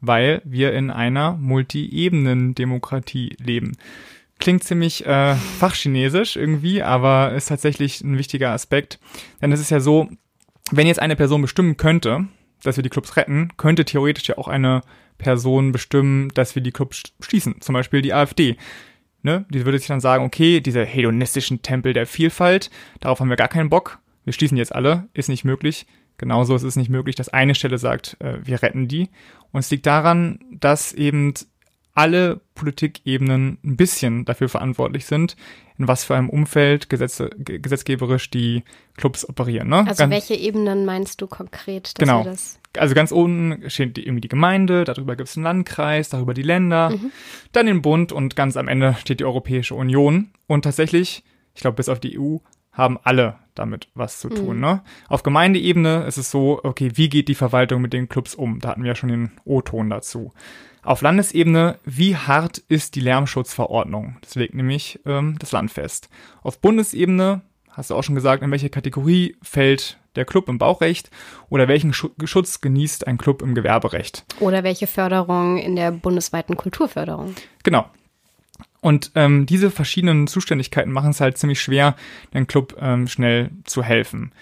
[0.00, 3.76] weil wir in einer Multi-Ebenen-Demokratie leben.
[4.40, 8.98] Klingt ziemlich äh, fachchinesisch irgendwie, aber ist tatsächlich ein wichtiger Aspekt.
[9.40, 10.08] Denn es ist ja so,
[10.72, 12.26] wenn jetzt eine Person bestimmen könnte,
[12.64, 14.82] dass wir die Clubs retten, könnte theoretisch ja auch eine
[15.20, 17.60] Person bestimmen, dass wir die Clubs schließen.
[17.60, 18.56] Zum Beispiel die AfD.
[19.22, 19.44] Ne?
[19.50, 23.48] Die würde sich dann sagen, okay, diese hedonistischen Tempel der Vielfalt, darauf haben wir gar
[23.48, 23.98] keinen Bock.
[24.24, 25.86] Wir schließen jetzt alle, ist nicht möglich.
[26.18, 29.08] Genauso ist es nicht möglich, dass eine Stelle sagt, äh, wir retten die.
[29.52, 31.34] Und es liegt daran, dass eben
[31.94, 35.36] alle Politikebenen ein bisschen dafür verantwortlich sind,
[35.78, 38.64] in was für einem Umfeld Gesetze, gesetzgeberisch die
[38.96, 39.68] Clubs operieren.
[39.68, 39.78] Ne?
[39.78, 41.94] Also ganz, welche Ebenen meinst du konkret?
[41.98, 42.24] genau.
[42.76, 46.42] Also ganz unten steht die, irgendwie die Gemeinde, darüber gibt es einen Landkreis, darüber die
[46.42, 47.12] Länder, mhm.
[47.52, 50.30] dann den Bund und ganz am Ende steht die Europäische Union.
[50.46, 52.38] Und tatsächlich, ich glaube bis auf die EU,
[52.72, 54.56] haben alle damit was zu tun.
[54.56, 54.62] Mhm.
[54.62, 54.82] Ne?
[55.08, 58.60] Auf Gemeindeebene ist es so, okay, wie geht die Verwaltung mit den Clubs um?
[58.60, 60.32] Da hatten wir ja schon den O-Ton dazu.
[60.82, 64.16] Auf Landesebene, wie hart ist die Lärmschutzverordnung?
[64.22, 66.08] Das legt nämlich ähm, das Land fest.
[66.42, 71.10] Auf Bundesebene, hast du auch schon gesagt, in welche Kategorie fällt der Club im Baurecht
[71.48, 74.24] oder welchen Schutz genießt ein Club im Gewerberecht?
[74.40, 77.34] Oder welche Förderung in der bundesweiten Kulturförderung?
[77.62, 77.86] Genau.
[78.80, 81.96] Und ähm, diese verschiedenen Zuständigkeiten machen es halt ziemlich schwer,
[82.32, 84.32] dem Club ähm, schnell zu helfen.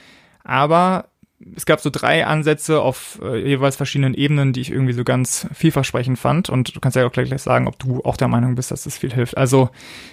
[0.44, 1.08] Aber
[1.54, 5.48] es gab so drei Ansätze auf äh, jeweils verschiedenen Ebenen, die ich irgendwie so ganz
[5.52, 6.50] vielversprechend fand.
[6.50, 8.84] Und du kannst ja auch gleich, gleich sagen, ob du auch der Meinung bist, dass
[8.84, 9.36] das viel hilft.
[9.36, 9.70] Also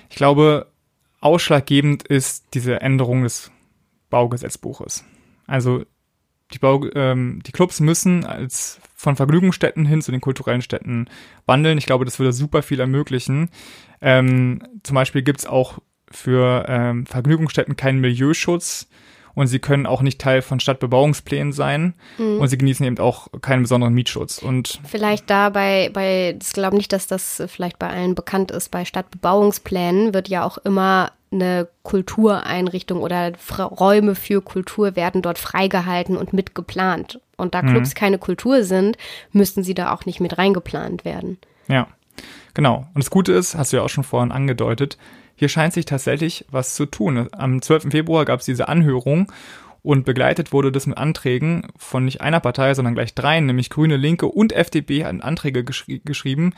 [0.10, 0.68] ich glaube,
[1.22, 3.52] ausschlaggebend ist diese Änderung des
[4.10, 5.04] Baugesetzbuches.
[5.48, 5.84] Also
[6.54, 11.08] die, Bau, ähm, die Clubs müssen als von Vergnügungsstätten hin zu den kulturellen Städten
[11.46, 11.78] wandeln.
[11.78, 13.50] Ich glaube, das würde super viel ermöglichen.
[14.02, 15.80] Ähm, zum Beispiel gibt's auch
[16.12, 18.88] für ähm, Vergnügungsstätten keinen Milieuschutz
[19.34, 22.40] und sie können auch nicht Teil von Stadtbebauungsplänen sein mhm.
[22.40, 24.40] und sie genießen eben auch keinen besonderen Mietschutz.
[24.40, 28.70] Und vielleicht da bei, bei ich glaube nicht, dass das vielleicht bei allen bekannt ist,
[28.70, 36.18] bei Stadtbebauungsplänen wird ja auch immer eine Kultureinrichtung oder Räume für Kultur werden dort freigehalten
[36.18, 37.20] und mitgeplant.
[37.38, 38.00] Und da Clubs mhm.
[38.00, 38.98] keine Kultur sind,
[39.32, 41.38] müssten sie da auch nicht mit reingeplant werden.
[41.68, 41.88] Ja,
[42.54, 42.88] genau.
[42.94, 44.98] Und das Gute ist, hast du ja auch schon vorhin angedeutet,
[45.36, 47.28] hier scheint sich tatsächlich was zu tun.
[47.34, 47.92] Am 12.
[47.92, 49.32] Februar gab es diese Anhörung
[49.84, 53.98] und begleitet wurde das mit Anträgen von nicht einer Partei, sondern gleich dreien, nämlich Grüne,
[53.98, 56.54] Linke und FDP hatten Anträge geschri geschrieben.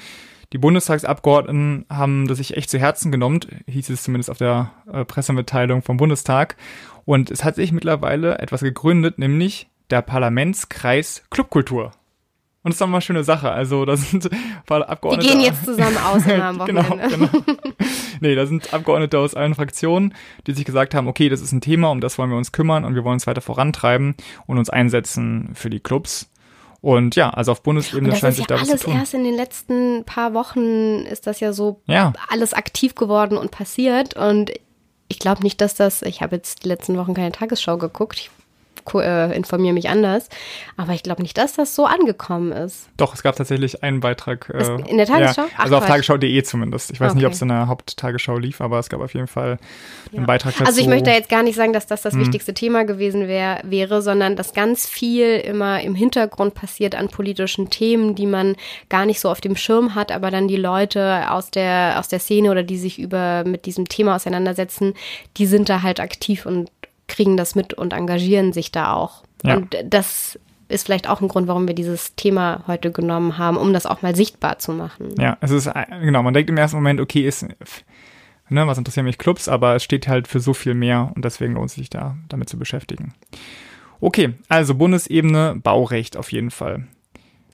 [0.54, 5.04] Die Bundestagsabgeordneten haben das sich echt zu Herzen genommen, hieß es zumindest auf der äh,
[5.04, 6.56] Pressemitteilung vom Bundestag.
[7.04, 11.92] Und es hat sich mittlerweile etwas gegründet, nämlich der Parlamentskreis Clubkultur.
[12.64, 13.52] Und das ist doch mal eine schöne Sache.
[13.52, 14.30] Also da sind
[14.70, 15.26] Abgeordnete.
[15.26, 17.10] Die gehen jetzt zusammen aus am genau, Wochenende.
[17.10, 17.76] genau, genau.
[18.20, 20.14] nee, da sind Abgeordnete aus allen Fraktionen,
[20.48, 22.84] die sich gesagt haben, okay, das ist ein Thema, um das wollen wir uns kümmern
[22.84, 24.16] und wir wollen es weiter vorantreiben
[24.48, 26.30] und uns einsetzen für die Clubs.
[26.88, 28.94] Und ja, also auf Bundesebene scheint sich ja da was zu tun.
[28.94, 32.14] Alles erst in den letzten paar Wochen ist das ja so ja.
[32.30, 34.16] alles aktiv geworden und passiert.
[34.16, 34.54] Und
[35.10, 38.20] ich glaube nicht, dass das, ich habe jetzt die letzten Wochen keine Tagesschau geguckt.
[38.20, 38.30] Ich
[38.96, 40.30] äh, informiere mich anders.
[40.76, 42.90] Aber ich glaube nicht, dass das so angekommen ist.
[42.98, 44.50] Doch, es gab tatsächlich einen Beitrag.
[44.50, 45.44] Äh, in der Tagesschau?
[45.44, 46.92] Ja, also Ach, auf tagesschau.de zumindest.
[46.92, 47.18] Ich weiß okay.
[47.18, 49.60] nicht, ob es in der Haupttagesschau lief, aber es gab auf jeden Fall
[50.12, 50.26] einen ja.
[50.26, 50.66] Beitrag dazu.
[50.66, 52.22] Also ich möchte jetzt gar nicht sagen, dass das das hm.
[52.22, 57.70] wichtigste Thema gewesen wär, wäre, sondern dass ganz viel immer im Hintergrund passiert an politischen
[57.70, 58.56] Themen, die man
[58.90, 62.20] gar nicht so auf dem Schirm hat, aber dann die Leute aus der, aus der
[62.20, 64.94] Szene oder die sich über mit diesem Thema auseinandersetzen,
[65.38, 66.70] die sind da halt aktiv und
[67.08, 69.24] kriegen das mit und engagieren sich da auch.
[69.44, 69.58] Ja.
[69.58, 70.40] Und das
[70.70, 74.02] ist vielleicht auch ein Grund, warum wir dieses Thema heute genommen haben, um das auch
[74.02, 75.14] mal sichtbar zu machen.
[75.18, 75.70] Ja, es ist,
[76.02, 77.44] genau, man denkt im ersten Moment, okay, ist,
[78.50, 81.54] ne, was interessieren mich Clubs, aber es steht halt für so viel mehr und deswegen
[81.54, 83.14] lohnt es sich da, damit zu beschäftigen.
[84.02, 86.88] Okay, also Bundesebene, Baurecht auf jeden Fall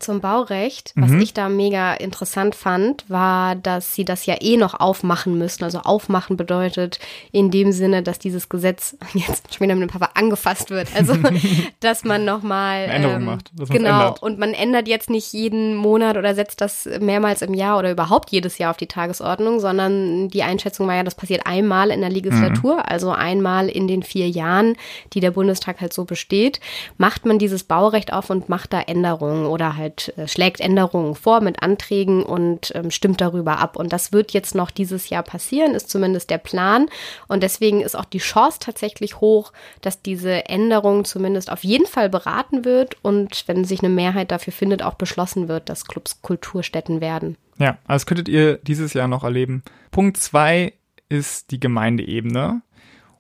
[0.04, 1.22] zum Baurecht, was mhm.
[1.22, 5.64] ich da mega interessant fand, war, dass sie das ja eh noch aufmachen müssen.
[5.64, 7.00] Also aufmachen bedeutet
[7.32, 10.90] in dem Sinne, dass dieses Gesetz jetzt schon wieder mit dem Papa angefasst wird.
[10.96, 11.16] Also,
[11.80, 12.84] dass man nochmal.
[12.90, 13.52] Änderung ähm, macht.
[13.70, 14.16] genau.
[14.20, 18.32] Und man ändert jetzt nicht jeden Monat oder setzt das mehrmals im Jahr oder überhaupt
[18.32, 22.10] jedes Jahr auf die Tagesordnung, sondern die Einschätzung war ja, das passiert einmal in der
[22.10, 22.84] Legislatur, mhm.
[22.86, 24.76] also einmal in den vier Jahren,
[25.14, 26.60] die der Bundestag halt so besteht.
[26.98, 31.16] Macht man dieses Baurecht auf und macht da Änderungen oder halt halt äh, schlägt Änderungen
[31.16, 33.76] vor mit Anträgen und ähm, stimmt darüber ab.
[33.76, 36.88] Und das wird jetzt noch dieses Jahr passieren, ist zumindest der Plan.
[37.28, 42.10] Und deswegen ist auch die Chance tatsächlich hoch, dass diese Änderung zumindest auf jeden Fall
[42.10, 47.02] beraten wird und wenn sich eine Mehrheit dafür findet, auch beschlossen wird, dass Clubs Kulturstätten
[47.02, 47.38] werden.
[47.60, 49.64] Ja, also könntet ihr dieses Jahr noch erleben.
[49.92, 50.74] Punkt zwei
[51.10, 52.62] ist die Gemeindeebene.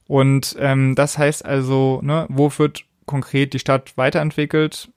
[0.08, 4.90] Und ähm, das heißt also, ne, wo wird konkret die Stadt weiterentwickelt?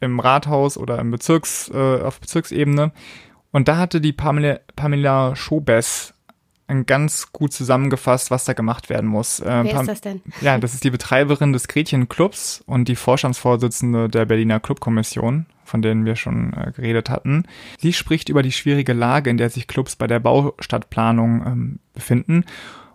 [0.00, 2.92] Im Rathaus oder im Bezirks, äh, auf Bezirksebene.
[3.52, 6.14] Und da hatte die Pamela, Pamela Schobes
[6.86, 9.40] ganz gut zusammengefasst, was da gemacht werden muss.
[9.40, 10.22] Äh, Wer Pam ist das denn?
[10.40, 16.04] Ja, das ist die Betreiberin des Gretchen-Clubs und die Vorstandsvorsitzende der Berliner Clubkommission, von denen
[16.04, 17.44] wir schon äh, geredet hatten.
[17.78, 22.44] Sie spricht über die schwierige Lage, in der sich Clubs bei der Baustadtplanung ähm, befinden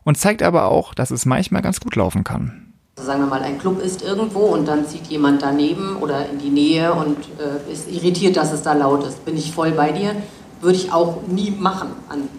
[0.03, 2.64] und zeigt aber auch, dass es manchmal ganz gut laufen kann.
[3.03, 6.49] Sagen wir mal, ein Club ist irgendwo und dann zieht jemand daneben oder in die
[6.49, 9.25] Nähe und äh, ist irritiert, dass es da laut ist.
[9.25, 10.15] Bin ich voll bei dir.
[10.62, 11.89] Würde ich auch nie machen.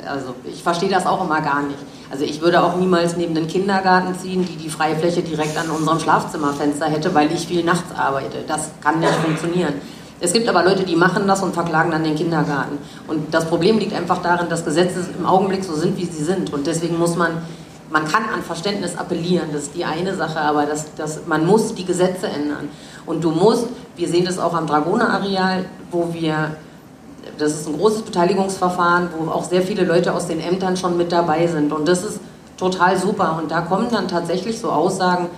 [0.09, 1.79] Also ich verstehe das auch immer gar nicht.
[2.11, 5.69] Also ich würde auch niemals neben den Kindergarten ziehen, die die freie Fläche direkt an
[5.69, 8.39] unserem Schlafzimmerfenster hätte, weil ich viel nachts arbeite.
[8.49, 9.75] Das kann nicht funktionieren.
[10.19, 12.79] Es gibt aber Leute, die machen das und verklagen dann den Kindergarten.
[13.07, 16.55] Und das Problem liegt einfach darin, dass Gesetze im Augenblick so sind, wie sie sind.
[16.55, 17.33] Und deswegen muss man,
[17.91, 21.75] man kann an Verständnis appellieren, das ist die eine Sache, aber das, das, man muss
[21.75, 22.69] die Gesetze ändern.
[23.07, 26.57] Und du musst, wir sehen das auch am Dragoner-Areal, wo wir,
[27.39, 31.13] das ist ein großes Beteiligungsverfahren, wo auch sehr viele Leute aus den Ämtern schon mit
[31.13, 31.73] dabei sind.
[31.73, 32.21] Und das ist
[32.57, 33.39] total super.
[33.41, 35.29] Und da kommen dann tatsächlich so Aussagen,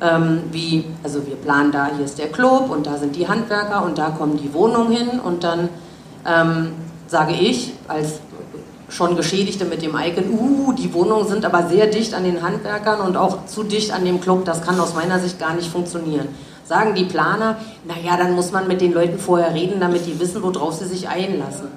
[0.00, 3.84] ähm, wie, also wir planen da, hier ist der Club und da sind die Handwerker
[3.84, 5.68] und da kommen die Wohnungen hin und dann
[6.24, 6.74] ähm,
[7.08, 8.20] sage ich als
[8.88, 13.00] schon Geschädigte mit dem Icon, uh, die Wohnungen sind aber sehr dicht an den Handwerkern
[13.00, 16.28] und auch zu dicht an dem Club, das kann aus meiner Sicht gar nicht funktionieren.
[16.64, 20.42] Sagen die Planer, naja, dann muss man mit den Leuten vorher reden, damit die wissen,
[20.42, 21.68] worauf sie sich einlassen.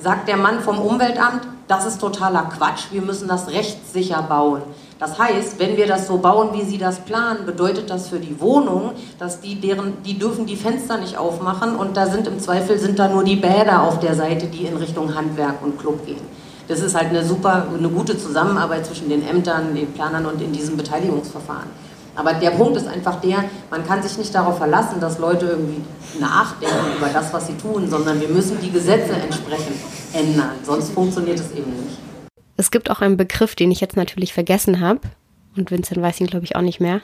[0.00, 4.62] Sagt der Mann vom Umweltamt, das ist totaler Quatsch, wir müssen das rechtssicher bauen.
[4.98, 8.40] Das heißt, wenn wir das so bauen, wie Sie das planen, bedeutet das für die
[8.40, 12.78] Wohnung, dass die deren, die dürfen die Fenster nicht aufmachen und da sind im Zweifel
[12.78, 16.37] sind da nur die Bäder auf der Seite, die in Richtung Handwerk und Club gehen.
[16.68, 20.52] Das ist halt eine super, eine gute Zusammenarbeit zwischen den Ämtern, den Planern und in
[20.52, 21.68] diesem Beteiligungsverfahren.
[22.14, 25.80] Aber der Punkt ist einfach der, man kann sich nicht darauf verlassen, dass Leute irgendwie
[26.20, 29.76] nachdenken über das, was sie tun, sondern wir müssen die Gesetze entsprechend
[30.12, 30.50] ändern.
[30.64, 31.96] Sonst funktioniert es eben nicht.
[32.56, 35.00] Es gibt auch einen Begriff, den ich jetzt natürlich vergessen habe.
[35.56, 37.00] Und Vincent weiß ihn, glaube ich, auch nicht mehr.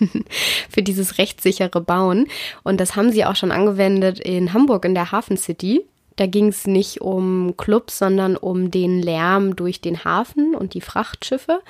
[0.68, 2.26] für dieses rechtssichere Bauen.
[2.64, 5.84] Und das haben sie auch schon angewendet in Hamburg in der Hafen City.
[6.18, 10.80] Da ging es nicht um Clubs, sondern um den Lärm durch den Hafen und die
[10.80, 11.60] Frachtschiffe.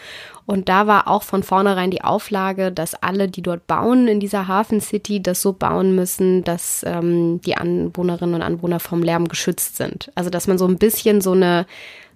[0.46, 4.48] Und da war auch von vornherein die Auflage, dass alle, die dort bauen in dieser
[4.48, 9.76] Hafen City, das so bauen müssen, dass ähm, die Anwohnerinnen und Anwohner vom Lärm geschützt
[9.76, 10.10] sind.
[10.14, 11.66] Also dass man so ein bisschen so eine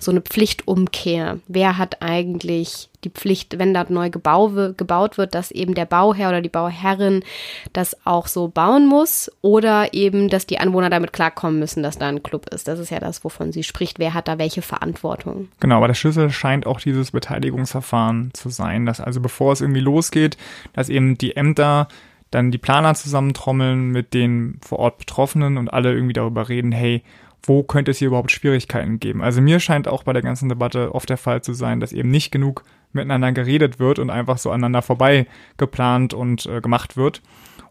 [0.03, 1.38] so eine Pflichtumkehr.
[1.47, 6.29] Wer hat eigentlich die Pflicht, wenn dort neu gebau, gebaut wird, dass eben der Bauherr
[6.29, 7.25] oder die Bauherrin
[7.73, 12.09] das auch so bauen muss oder eben, dass die Anwohner damit klarkommen müssen, dass da
[12.09, 12.69] ein Club ist.
[12.69, 13.99] Das ist ja das, wovon sie spricht.
[13.99, 15.49] Wer hat da welche Verantwortung?
[15.61, 19.81] Genau, aber der Schlüssel scheint auch dieses Beteiligungsverfahren zu sein, dass also bevor es irgendwie
[19.81, 20.37] losgeht,
[20.73, 21.88] dass eben die Ämter
[22.31, 27.03] dann die Planer zusammentrommeln mit den vor Ort Betroffenen und alle irgendwie darüber reden, hey,
[27.45, 29.23] wo könnte es hier überhaupt Schwierigkeiten geben?
[29.23, 32.11] Also mir scheint auch bei der ganzen Debatte oft der Fall zu sein, dass eben
[32.11, 35.27] nicht genug miteinander geredet wird und einfach so aneinander vorbei
[35.57, 37.23] geplant und äh, gemacht wird.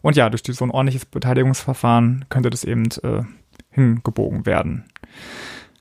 [0.02, 3.22] Und ja, durch so ein ordentliches Beteiligungsverfahren könnte das eben äh,
[3.70, 4.84] hingebogen werden.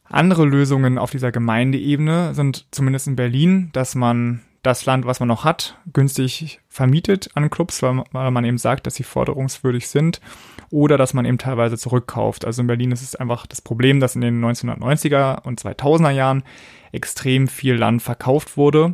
[0.05, 5.27] Andere Lösungen auf dieser Gemeindeebene sind zumindest in Berlin, dass man das Land, was man
[5.27, 10.21] noch hat, günstig vermietet an Clubs, weil man eben sagt, dass sie forderungswürdig sind
[10.69, 12.45] oder dass man eben teilweise zurückkauft.
[12.45, 16.43] Also in Berlin ist es einfach das Problem, dass in den 1990er und 2000er Jahren
[16.91, 18.93] extrem viel Land verkauft wurde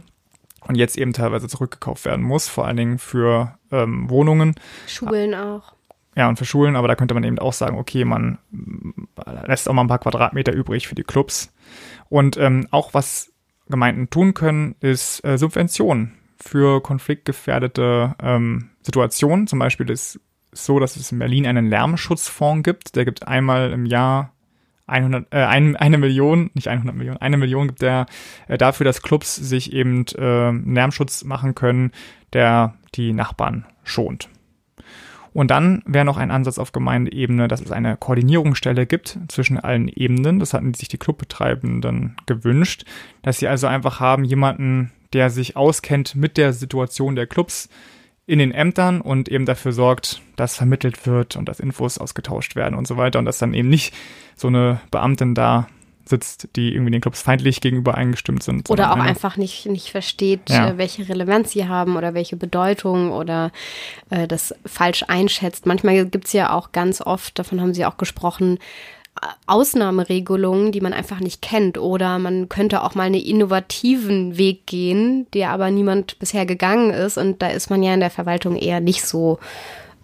[0.67, 4.55] und jetzt eben teilweise zurückgekauft werden muss, vor allen Dingen für ähm, Wohnungen.
[4.87, 5.73] Schulen auch.
[6.15, 8.39] Ja, und für Schulen, aber da könnte man eben auch sagen, okay, man
[9.45, 11.53] lässt auch mal ein paar Quadratmeter übrig für die Clubs.
[12.09, 13.31] Und ähm, auch was
[13.69, 19.47] Gemeinden tun können, ist äh, Subventionen für konfliktgefährdete ähm, Situationen.
[19.47, 20.19] Zum Beispiel ist
[20.51, 22.95] so, dass es in Berlin einen Lärmschutzfonds gibt.
[22.95, 24.33] Der gibt einmal im Jahr
[24.87, 28.05] 100, äh, ein, eine Million, nicht 100 Millionen, eine Million gibt der
[28.47, 31.91] äh, dafür, dass Clubs sich eben äh, Lärmschutz machen können,
[32.33, 34.29] der die Nachbarn schont.
[35.33, 39.87] Und dann wäre noch ein Ansatz auf Gemeindeebene, dass es eine Koordinierungsstelle gibt zwischen allen
[39.87, 40.39] Ebenen.
[40.39, 42.85] Das hatten sich die Clubbetreibenden gewünscht,
[43.21, 47.69] dass sie also einfach haben jemanden, der sich auskennt mit der Situation der Clubs,
[48.27, 52.75] in den Ämtern und eben dafür sorgt, dass vermittelt wird und dass Infos ausgetauscht werden
[52.75, 53.95] und so weiter und dass dann eben nicht
[54.35, 55.67] so eine Beamtin da
[56.07, 58.69] sitzt, die irgendwie den Clubs feindlich gegenüber eingestimmt sind.
[58.69, 60.69] Oder auch einfach nicht, nicht versteht, ja.
[60.69, 63.51] Äh, welche Relevanz sie haben oder welche Bedeutung oder
[64.09, 65.65] äh, das falsch einschätzt.
[65.65, 68.59] Manchmal gibt es ja auch ganz oft, davon haben Sie auch gesprochen,
[69.45, 71.77] Ausnahmeregelungen, die man einfach nicht kennt.
[71.77, 77.17] Oder man könnte auch mal einen innovativen Weg gehen, der aber niemand bisher gegangen ist.
[77.17, 79.39] Und da ist man ja in der Verwaltung eher nicht so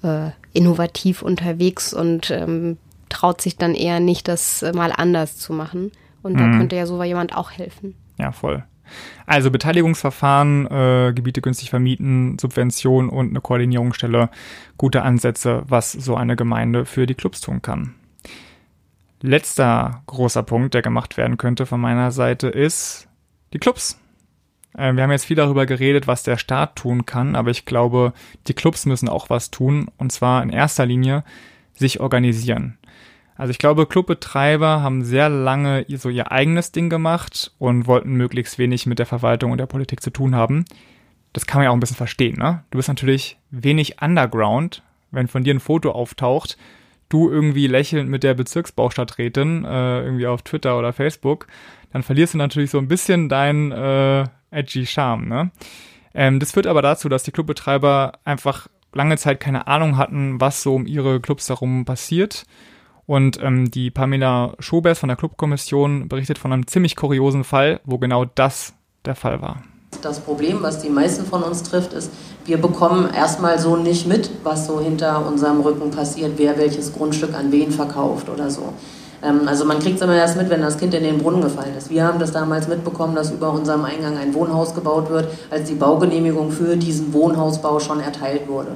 [0.04, 2.78] äh, innovativ unterwegs und ähm,
[3.14, 5.92] traut sich dann eher nicht, das mal anders zu machen.
[6.24, 6.58] Und da mhm.
[6.58, 7.96] könnte ja so jemand auch helfen.
[8.18, 8.64] Ja, voll.
[9.26, 14.30] Also Beteiligungsverfahren, äh, Gebiete günstig vermieten, Subvention und eine Koordinierungsstelle,
[14.78, 17.96] gute Ansätze, was so eine Gemeinde für die Clubs tun kann.
[19.22, 23.08] Letzter großer Punkt, der gemacht werden könnte von meiner Seite, ist
[23.54, 24.00] die Clubs.
[24.78, 28.14] Äh, wir haben jetzt viel darüber geredet, was der Staat tun kann, aber ich glaube,
[28.48, 31.24] die Clubs müssen auch was tun und zwar in erster Linie
[31.76, 32.78] sich organisieren.
[33.36, 38.60] Also ich glaube, Clubbetreiber haben sehr lange so ihr eigenes Ding gemacht und wollten möglichst
[38.60, 40.66] wenig mit der Verwaltung und der Politik zu tun haben.
[41.34, 42.64] Das kann man ja auch ein bisschen verstehen, ne?
[42.70, 46.58] Du bist natürlich wenig underground, wenn von dir ein Foto auftaucht,
[47.10, 51.48] du irgendwie lächelnd mit der Bezirksbaustadträtin äh, irgendwie auf Twitter oder Facebook,
[51.92, 55.52] dann verlierst du natürlich so ein bisschen deinen äh, edgy Charme, ne?
[56.14, 60.62] Ähm, das führt aber dazu, dass die Clubbetreiber einfach lange Zeit keine Ahnung hatten, was
[60.62, 62.46] so um ihre Clubs darum passiert
[63.06, 67.98] und ähm, die Pamela Schobers von der Clubkommission berichtet von einem ziemlich kuriosen Fall, wo
[67.98, 68.74] genau das
[69.06, 69.64] der Fall war.
[70.02, 72.12] Das Problem, was die meisten von uns trifft, ist,
[72.46, 77.34] wir bekommen erstmal so nicht mit, was so hinter unserem Rücken passiert, wer welches Grundstück
[77.34, 78.74] an wen verkauft oder so.
[79.24, 81.76] Ähm, also man kriegt es immer erst mit, wenn das Kind in den Brunnen gefallen
[81.78, 81.90] ist.
[81.90, 85.76] Wir haben das damals mitbekommen, dass über unserem Eingang ein Wohnhaus gebaut wird, als die
[85.76, 88.76] Baugenehmigung für diesen Wohnhausbau schon erteilt wurde.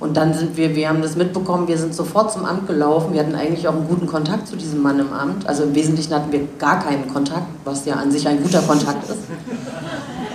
[0.00, 3.12] Und dann sind wir, wir haben das mitbekommen, wir sind sofort zum Amt gelaufen.
[3.12, 5.46] Wir hatten eigentlich auch einen guten Kontakt zu diesem Mann im Amt.
[5.46, 9.08] Also im Wesentlichen hatten wir gar keinen Kontakt, was ja an sich ein guter Kontakt
[9.08, 9.18] ist.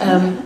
[0.02, 0.40] Ähm,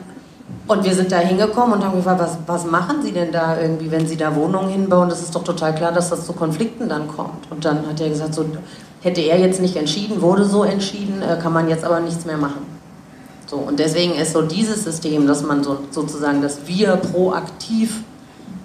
[0.67, 3.89] und wir sind da hingekommen und haben gefragt, was, was machen Sie denn da irgendwie,
[3.89, 5.09] wenn Sie da Wohnungen hinbauen?
[5.09, 7.49] Das ist doch total klar, dass das zu Konflikten dann kommt.
[7.49, 8.45] Und dann hat er gesagt, so
[9.01, 12.37] hätte er jetzt nicht entschieden, wurde so entschieden, äh, kann man jetzt aber nichts mehr
[12.37, 12.61] machen.
[13.47, 18.03] So, und deswegen ist so dieses System, dass man so, sozusagen, dass wir proaktiv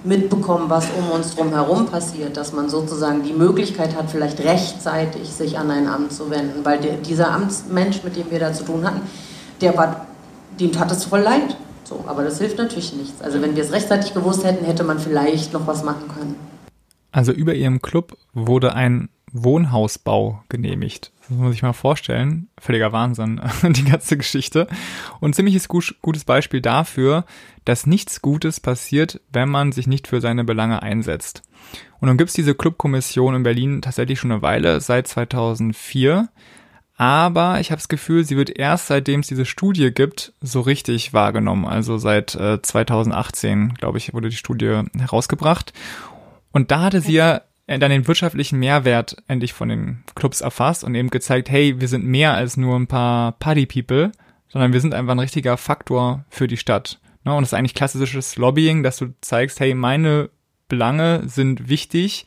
[0.05, 5.31] mitbekommen, was um uns drum herum passiert, dass man sozusagen die Möglichkeit hat, vielleicht rechtzeitig
[5.31, 8.65] sich an ein Amt zu wenden, weil der, dieser Amtsmensch, mit dem wir da zu
[8.65, 9.01] tun hatten,
[9.61, 10.07] der war,
[10.61, 11.57] dem tat es voll leid.
[11.85, 13.21] So, aber das hilft natürlich nichts.
[13.23, 16.37] Also wenn wir es rechtzeitig gewusst hätten, hätte man vielleicht noch was machen können.
[17.13, 21.13] Also über ihrem Club wurde ein Wohnhausbau genehmigt.
[21.21, 22.49] Das muss man sich mal vorstellen.
[22.59, 24.69] Völliger Wahnsinn, die ganze Geschichte.
[25.21, 27.25] Und ziemliches gutes Beispiel dafür,
[27.65, 31.43] dass nichts Gutes passiert, wenn man sich nicht für seine Belange einsetzt.
[32.01, 36.29] Und dann gibt's diese Clubkommission in Berlin tatsächlich schon eine Weile, seit 2004.
[36.97, 41.13] Aber ich habe das Gefühl, sie wird erst seitdem es diese Studie gibt, so richtig
[41.13, 41.65] wahrgenommen.
[41.65, 45.73] Also seit äh, 2018, glaube ich, wurde die Studie herausgebracht.
[46.53, 50.95] Und da hatte sie ja dann den wirtschaftlichen Mehrwert endlich von den Clubs erfasst und
[50.95, 54.13] eben gezeigt, hey, wir sind mehr als nur ein paar Party-People,
[54.49, 57.01] sondern wir sind einfach ein richtiger Faktor für die Stadt.
[57.25, 57.35] Ne?
[57.35, 60.31] Und das ist eigentlich klassisches Lobbying, dass du zeigst, hey, meine
[60.69, 62.27] Belange sind wichtig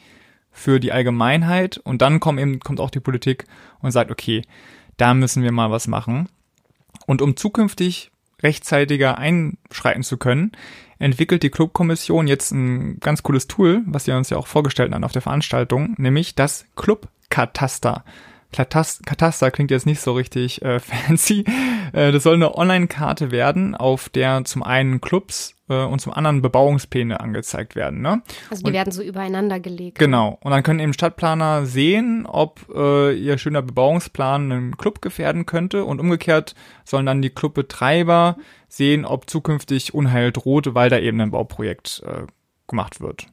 [0.52, 3.46] für die Allgemeinheit und dann kommt eben, kommt auch die Politik
[3.80, 4.42] und sagt, okay,
[4.98, 6.30] da müssen wir mal was machen.
[7.06, 8.12] Und um zukünftig
[8.42, 10.52] rechtzeitiger einschreiten zu können,
[11.00, 15.04] entwickelt die Clubkommission jetzt ein ganz cooles Tool, was sie uns ja auch vorgestellt haben
[15.04, 18.04] auf der Veranstaltung, nämlich das Clubkataster.
[18.52, 21.46] Kataster klingt jetzt nicht so richtig äh, fancy.
[21.94, 26.42] Äh, das soll eine Online-Karte werden, auf der zum einen Clubs äh, und zum anderen
[26.42, 28.02] Bebauungspläne angezeigt werden.
[28.02, 28.22] Ne?
[28.50, 30.00] Also die und, werden so übereinander gelegt.
[30.00, 30.38] Genau.
[30.42, 35.84] Und dann können eben Stadtplaner sehen, ob äh, ihr schöner Bebauungsplan einen Club gefährden könnte
[35.86, 38.38] und umgekehrt sollen dann die Clubbetreiber
[38.68, 42.28] sehen, ob zukünftig Unheil droht, weil da eben ein Bauprojekt äh,
[42.68, 43.28] gemacht wird.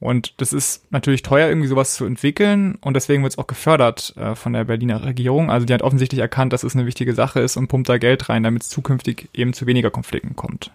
[0.00, 4.14] Und das ist natürlich teuer, irgendwie sowas zu entwickeln und deswegen wird es auch gefördert
[4.16, 5.50] äh, von der Berliner Regierung.
[5.50, 8.30] Also die hat offensichtlich erkannt, dass es eine wichtige Sache ist und pumpt da Geld
[8.30, 10.72] rein, damit es zukünftig eben zu weniger Konflikten kommt.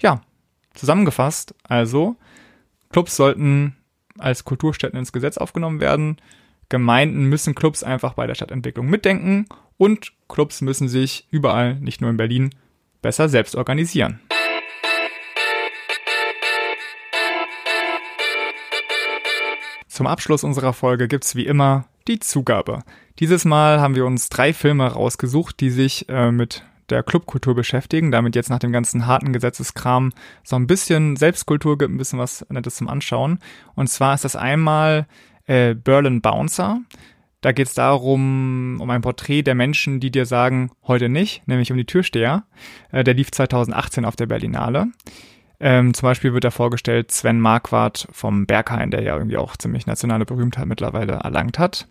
[0.00, 0.22] Ja,
[0.74, 2.14] zusammengefasst, also
[2.90, 3.74] Clubs sollten
[4.18, 6.18] als Kulturstätten ins Gesetz aufgenommen werden.
[6.68, 9.46] Gemeinden müssen Clubs einfach bei der Stadtentwicklung mitdenken
[9.76, 12.50] und Clubs müssen sich überall, nicht nur in Berlin,
[13.02, 14.20] besser selbst organisieren.
[19.94, 22.82] Zum Abschluss unserer Folge gibt's wie immer die Zugabe.
[23.20, 28.10] Dieses Mal haben wir uns drei Filme rausgesucht, die sich äh, mit der Clubkultur beschäftigen,
[28.10, 30.10] damit jetzt nach dem ganzen harten Gesetzeskram
[30.42, 33.38] so ein bisschen Selbstkultur gibt, ein bisschen was Nettes zum Anschauen.
[33.76, 35.06] Und zwar ist das einmal
[35.46, 36.80] äh, Berlin Bouncer.
[37.40, 41.70] Da geht es darum, um ein Porträt der Menschen, die dir sagen, heute nicht, nämlich
[41.70, 42.42] um die Türsteher.
[42.90, 44.88] Äh, der lief 2018 auf der Berlinale.
[45.60, 49.86] Ähm, zum Beispiel wird da vorgestellt Sven Marquardt vom Berghain, der ja irgendwie auch ziemlich
[49.86, 51.88] nationale Berühmtheit mittlerweile erlangt hat.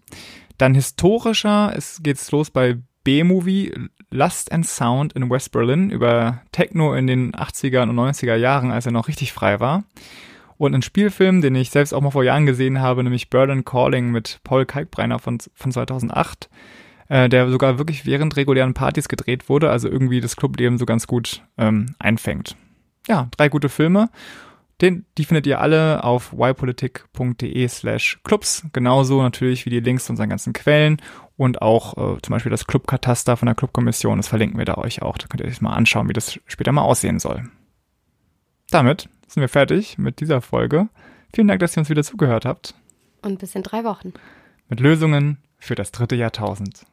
[0.58, 3.74] Dann historischer, es geht's los bei B-Movie
[4.12, 8.86] Lust and Sound in West Berlin über Techno in den 80er und 90er Jahren, als
[8.86, 9.84] er noch richtig frei war.
[10.58, 14.12] Und ein Spielfilm, den ich selbst auch mal vor Jahren gesehen habe, nämlich Berlin Calling
[14.12, 16.50] mit Paul Kalkbrenner von, von 2008,
[17.10, 21.08] äh, der sogar wirklich während regulären Partys gedreht wurde, also irgendwie das Clubleben so ganz
[21.08, 22.56] gut ähm, einfängt
[23.08, 24.10] ja, drei gute Filme.
[24.82, 28.66] Den, die findet ihr alle auf ypolitik.de slash clubs.
[28.74, 30.98] Genauso natürlich wie die Links zu unseren ganzen Quellen
[31.38, 34.18] und auch äh, zum Beispiel das Clubkataster von der Clubkommission.
[34.18, 35.18] Das verlinken wir da euch auch.
[35.18, 37.50] Da könnt ihr euch mal anschauen, wie das später mal aussehen soll.
[38.72, 40.90] Damit sind wir fertig mit dieser Folge.
[41.34, 42.76] Vielen Dank, dass ihr uns wieder zugehört habt.
[43.22, 44.14] Und bis in drei Wochen.
[44.68, 46.86] Mit Lösungen für das dritte Jahrtausend.